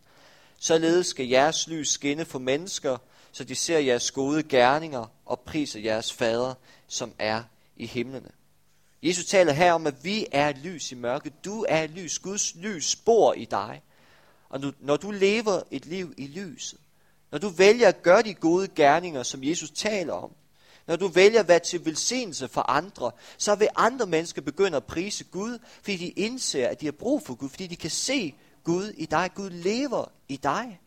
Således 0.58 1.06
skal 1.06 1.28
jeres 1.28 1.68
lys 1.68 1.88
skinne 1.88 2.24
for 2.24 2.38
mennesker, 2.38 2.98
så 3.32 3.44
de 3.44 3.54
ser 3.54 3.78
jeres 3.78 4.10
gode 4.10 4.42
gerninger 4.42 5.06
og 5.26 5.40
priser 5.40 5.80
jeres 5.80 6.12
fader, 6.12 6.54
som 6.88 7.12
er 7.18 7.42
i 7.76 7.86
himlene. 7.86 8.30
Jesus 9.02 9.24
taler 9.24 9.52
her 9.52 9.72
om, 9.72 9.86
at 9.86 10.04
vi 10.04 10.26
er 10.32 10.48
et 10.48 10.58
lys 10.58 10.92
i 10.92 10.94
mørket. 10.94 11.44
Du 11.44 11.66
er 11.68 11.82
et 11.82 11.90
lys. 11.90 12.18
Guds 12.18 12.54
lys 12.54 12.96
bor 12.96 13.34
i 13.34 13.44
dig. 13.44 13.82
Og 14.48 14.60
nu, 14.60 14.72
når 14.80 14.96
du 14.96 15.10
lever 15.10 15.62
et 15.70 15.86
liv 15.86 16.14
i 16.16 16.26
lyset, 16.26 16.78
når 17.30 17.38
du 17.38 17.48
vælger 17.48 17.88
at 17.88 18.02
gøre 18.02 18.22
de 18.22 18.34
gode 18.34 18.68
gerninger, 18.68 19.22
som 19.22 19.44
Jesus 19.44 19.70
taler 19.70 20.12
om, 20.12 20.30
når 20.90 20.96
du 20.96 21.08
vælger 21.08 21.40
at 21.40 21.48
være 21.48 21.58
til 21.58 21.84
velsignelse 21.84 22.48
for 22.48 22.70
andre, 22.70 23.10
så 23.38 23.54
vil 23.54 23.68
andre 23.76 24.06
mennesker 24.06 24.42
begynde 24.42 24.76
at 24.76 24.84
prise 24.84 25.24
Gud, 25.24 25.58
fordi 25.82 25.96
de 25.96 26.08
indser, 26.08 26.68
at 26.68 26.80
de 26.80 26.86
har 26.86 26.92
brug 26.92 27.22
for 27.26 27.34
Gud, 27.34 27.48
fordi 27.48 27.66
de 27.66 27.76
kan 27.76 27.90
se 27.90 28.34
Gud 28.64 28.88
i 28.88 29.06
dig. 29.06 29.30
Gud 29.34 29.50
lever 29.50 30.12
i 30.28 30.36
dig. 30.36 30.80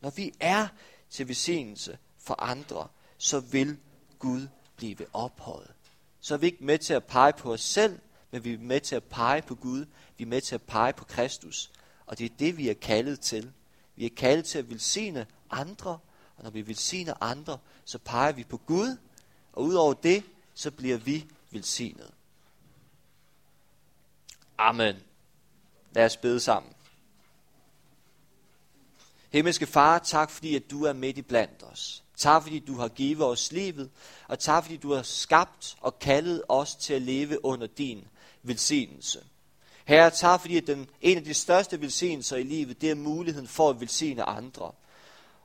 Når 0.00 0.10
vi 0.10 0.32
er 0.40 0.68
til 1.10 1.28
velsignelse 1.28 1.98
for 2.18 2.42
andre, 2.42 2.88
så 3.18 3.40
vil 3.40 3.76
Gud 4.18 4.48
blive 4.76 4.96
ophøjet. 5.12 5.70
Så 6.20 6.34
er 6.34 6.38
vi 6.38 6.46
ikke 6.46 6.64
med 6.64 6.78
til 6.78 6.94
at 6.94 7.04
pege 7.04 7.32
på 7.32 7.52
os 7.52 7.62
selv, 7.62 7.98
men 8.30 8.44
vi 8.44 8.52
er 8.52 8.58
med 8.58 8.80
til 8.80 8.96
at 8.96 9.04
pege 9.04 9.42
på 9.42 9.54
Gud. 9.54 9.86
Vi 10.18 10.24
er 10.24 10.28
med 10.28 10.40
til 10.40 10.54
at 10.54 10.62
pege 10.62 10.92
på 10.92 11.04
Kristus. 11.04 11.70
Og 12.06 12.18
det 12.18 12.24
er 12.24 12.36
det, 12.38 12.56
vi 12.56 12.68
er 12.68 12.74
kaldet 12.74 13.20
til. 13.20 13.52
Vi 13.96 14.06
er 14.06 14.10
kaldet 14.16 14.44
til 14.44 14.58
at 14.58 14.70
velsigne 14.70 15.26
andre, 15.50 15.98
og 16.36 16.44
når 16.44 16.50
vi 16.50 16.66
velsigner 16.66 17.14
andre, 17.20 17.58
så 17.84 17.98
peger 17.98 18.32
vi 18.32 18.44
på 18.44 18.56
Gud, 18.56 18.96
og 19.52 19.62
udover 19.62 19.94
det, 19.94 20.24
så 20.54 20.70
bliver 20.70 20.96
vi 20.96 21.26
velsignet. 21.50 22.10
Amen. 24.58 24.96
Lad 25.92 26.04
os 26.04 26.16
bede 26.16 26.40
sammen. 26.40 26.72
Himmelske 29.30 29.66
Far, 29.66 29.98
tak 29.98 30.30
fordi 30.30 30.56
at 30.56 30.70
du 30.70 30.84
er 30.84 30.92
midt 30.92 31.18
i 31.18 31.22
blandt 31.22 31.62
os. 31.62 32.04
Tak 32.16 32.42
fordi 32.42 32.58
du 32.58 32.74
har 32.74 32.88
givet 32.88 33.24
os 33.24 33.52
livet, 33.52 33.90
og 34.28 34.38
tak 34.38 34.64
fordi 34.64 34.76
du 34.76 34.92
har 34.92 35.02
skabt 35.02 35.76
og 35.80 35.98
kaldet 35.98 36.42
os 36.48 36.74
til 36.74 36.94
at 36.94 37.02
leve 37.02 37.44
under 37.44 37.66
din 37.66 38.04
velsignelse. 38.42 39.24
Herre, 39.84 40.10
tak 40.10 40.40
fordi 40.40 40.56
at 40.56 40.66
den, 40.66 40.88
en 41.00 41.16
af 41.16 41.24
de 41.24 41.34
største 41.34 41.80
velsignelser 41.80 42.36
i 42.36 42.42
livet, 42.42 42.80
det 42.80 42.90
er 42.90 42.94
muligheden 42.94 43.48
for 43.48 43.70
at 43.70 43.80
velsigne 43.80 44.22
andre. 44.22 44.72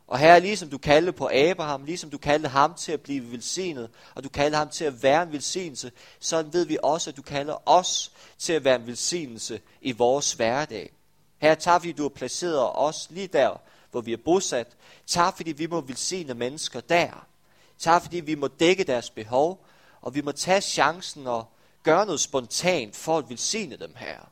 Og 0.10 0.20
herre, 0.20 0.40
ligesom 0.40 0.70
du 0.70 0.78
kaldte 0.78 1.12
på 1.12 1.30
Abraham, 1.34 1.84
ligesom 1.84 2.10
du 2.10 2.18
kaldte 2.18 2.50
ham 2.50 2.74
til 2.74 2.92
at 2.92 3.02
blive 3.02 3.32
velsignet, 3.32 3.90
og 4.16 4.24
du 4.24 4.30
kaldte 4.30 4.58
ham 4.58 4.70
til 4.70 4.86
at 4.86 5.04
være 5.04 5.24
en 5.24 5.32
velsignelse, 5.32 5.92
så 6.20 6.46
ved 6.52 6.66
vi 6.66 6.78
også, 6.84 7.10
at 7.10 7.18
du 7.18 7.22
kalder 7.22 7.70
os 7.70 8.12
til 8.38 8.54
at 8.54 8.64
være 8.64 8.76
en 8.76 8.88
velsignelse 8.88 9.62
i 9.82 9.92
vores 9.92 10.34
hverdag. 10.34 10.92
Herre, 11.38 11.56
tak 11.56 11.82
fordi 11.82 11.92
du 11.92 12.02
har 12.02 12.10
placeret 12.10 12.70
os 12.76 13.08
lige 13.10 13.28
der, 13.28 13.62
hvor 13.92 14.02
vi 14.02 14.14
er 14.14 14.18
bosat. 14.26 14.68
Tak 15.08 15.36
fordi 15.36 15.52
vi 15.52 15.68
må 15.68 15.82
velsigne 15.82 16.34
mennesker 16.34 16.82
der. 16.82 17.28
Tak 17.78 18.02
fordi 18.02 18.20
vi 18.20 18.36
må 18.36 18.48
dække 18.48 18.84
deres 18.84 19.10
behov, 19.10 19.66
og 20.02 20.16
vi 20.16 20.22
må 20.22 20.32
tage 20.32 20.62
chancen 20.62 21.28
og 21.28 21.46
gøre 21.84 22.06
noget 22.06 22.20
spontant 22.20 22.96
for 22.96 23.18
at 23.18 23.30
velsigne 23.30 23.78
dem 23.78 23.94
her. 23.96 24.30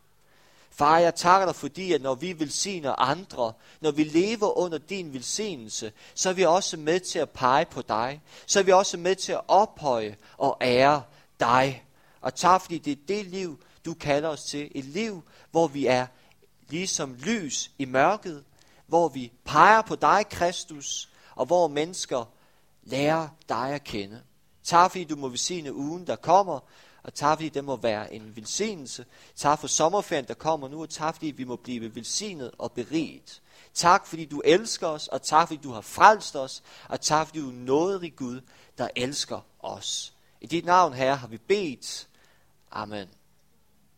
Far, 0.77 0.97
jeg 0.97 1.15
takker 1.15 1.45
dig, 1.45 1.55
fordi 1.55 1.93
at 1.93 2.01
når 2.01 2.15
vi 2.15 2.39
velsigner 2.39 3.01
andre, 3.01 3.53
når 3.81 3.91
vi 3.91 4.03
lever 4.03 4.57
under 4.57 4.77
din 4.77 5.13
velsignelse, 5.13 5.91
så 6.15 6.29
er 6.29 6.33
vi 6.33 6.45
også 6.45 6.77
med 6.77 6.99
til 6.99 7.19
at 7.19 7.29
pege 7.29 7.65
på 7.65 7.81
dig. 7.81 8.21
Så 8.45 8.59
er 8.59 8.63
vi 8.63 8.71
også 8.71 8.97
med 8.97 9.15
til 9.15 9.31
at 9.31 9.41
ophøje 9.47 10.17
og 10.37 10.57
ære 10.61 11.03
dig. 11.39 11.83
Og 12.21 12.35
tak, 12.35 12.61
fordi 12.61 12.77
det 12.77 12.91
er 12.91 13.05
det 13.07 13.25
liv, 13.25 13.59
du 13.85 13.93
kalder 13.93 14.29
os 14.29 14.43
til. 14.43 14.71
Et 14.75 14.85
liv, 14.85 15.23
hvor 15.51 15.67
vi 15.67 15.85
er 15.85 16.07
ligesom 16.69 17.13
lys 17.13 17.71
i 17.77 17.85
mørket, 17.85 18.43
hvor 18.87 19.07
vi 19.07 19.31
peger 19.45 19.81
på 19.81 19.95
dig, 19.95 20.25
Kristus, 20.29 21.09
og 21.35 21.45
hvor 21.45 21.67
mennesker 21.67 22.25
lærer 22.83 23.27
dig 23.49 23.69
at 23.69 23.83
kende. 23.83 24.21
Tak 24.63 24.91
fordi 24.91 25.03
du 25.03 25.15
må 25.15 25.27
velsigne 25.27 25.73
ugen, 25.73 26.07
der 26.07 26.15
kommer, 26.15 26.59
og 27.08 27.13
tak 27.13 27.38
fordi 27.38 27.50
det 27.50 27.63
må 27.63 27.76
være 27.76 28.13
en 28.13 28.36
velsignelse. 28.36 29.06
Tak 29.36 29.60
for 29.60 29.67
sommerferien, 29.67 30.28
der 30.28 30.34
kommer 30.34 30.67
nu, 30.67 30.82
og 30.82 30.89
tak 30.89 31.15
fordi 31.15 31.28
vi 31.28 31.43
må 31.43 31.56
blive 31.56 31.96
velsignet 31.96 32.52
og 32.58 32.72
beriget. 32.72 33.41
Tak 33.74 34.06
fordi 34.06 34.26
du 34.26 34.41
elsker 34.46 34.88
os, 34.88 35.08
og 35.08 35.22
tak 35.22 35.48
fordi 35.48 35.60
du 35.63 35.72
har 35.72 35.82
frelst 35.82 36.36
os, 36.36 36.63
og 36.89 37.02
tak 37.02 37.28
fordi 37.28 37.39
du 37.39 37.50
er 37.50 37.54
nådig 37.54 38.15
Gud, 38.15 38.41
der 38.78 38.88
elsker 38.96 39.39
os. 39.60 40.13
I 40.41 40.48
dit 40.48 40.65
navn, 40.65 40.93
Herre, 40.93 41.15
har 41.15 41.28
vi 41.28 41.38
bedt. 41.38 42.08
Amen. 42.72 43.08